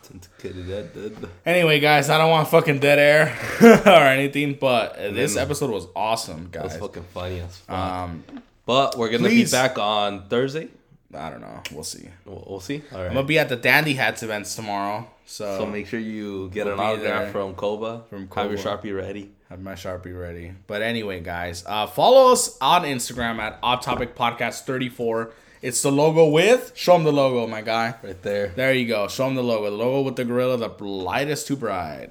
[1.47, 3.35] Anyway, guys, I don't want fucking dead air
[3.87, 7.75] or anything, but this episode was awesome, That was fucking funny as fuck.
[7.75, 8.23] Um,
[8.65, 9.51] but we're gonna please.
[9.51, 10.69] be back on Thursday.
[11.15, 11.61] I don't know.
[11.71, 12.09] We'll see.
[12.25, 12.81] We'll, we'll see.
[12.91, 13.07] All right.
[13.07, 16.65] I'm gonna be at the Dandy Hats events tomorrow, so, So make sure you get
[16.65, 18.03] We'll an autograph from Koba.
[18.09, 19.31] From Have your sharpie ready.
[19.49, 20.53] have my sharpie ready.
[20.67, 25.31] But anyway, guys, uh, follow us on Instagram at Off Topic Podcast 34.
[25.61, 26.73] It's the logo with.
[26.75, 27.95] Show them the logo, my guy.
[28.03, 28.47] Right there.
[28.49, 29.07] There you go.
[29.07, 29.69] Show them the logo.
[29.69, 32.09] The logo with the gorilla, the lightest too bright.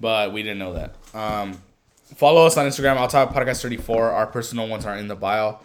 [0.00, 0.94] But we didn't know that.
[1.14, 1.60] Um,
[2.16, 4.10] follow us on Instagram, Off Topic podcast 34.
[4.10, 5.58] Our personal ones are in the bio.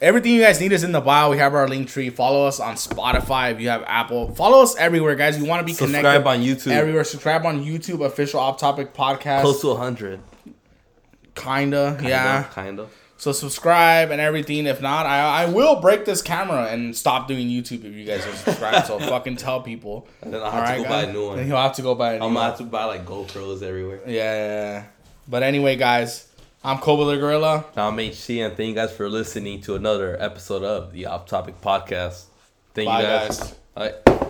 [0.00, 1.30] Everything you guys need is in the bio.
[1.30, 2.08] We have our link tree.
[2.10, 4.32] Follow us on Spotify if you have Apple.
[4.34, 5.36] Follow us everywhere, guys.
[5.38, 6.28] We want to be Subscribe connected.
[6.28, 6.70] on YouTube.
[6.72, 7.02] Everywhere.
[7.04, 9.40] Subscribe on YouTube, official Off Topic Podcast.
[9.42, 10.20] Close to 100.
[11.34, 12.44] Kinda, yeah.
[12.44, 12.94] Kind of.
[13.16, 14.66] So subscribe and everything.
[14.66, 18.24] If not, I I will break this camera and stop doing YouTube if you guys
[18.24, 18.86] don't subscribe.
[18.86, 20.06] so fucking tell people.
[20.22, 21.36] And then I'll have to go buy a new one.
[21.38, 23.62] Then he'll have to go buy a new I'm gonna have to buy like GoPros
[23.62, 24.00] everywhere.
[24.06, 24.84] Yeah, yeah, yeah.
[25.30, 26.26] But anyway, guys,
[26.64, 27.66] I'm Kobe the Gorilla.
[27.76, 31.60] I'm HC and thank you guys for listening to another episode of the Off Topic
[31.60, 32.24] Podcast.
[32.72, 33.38] Thank Bye, you guys.
[33.38, 33.54] guys.
[33.76, 34.24] All right.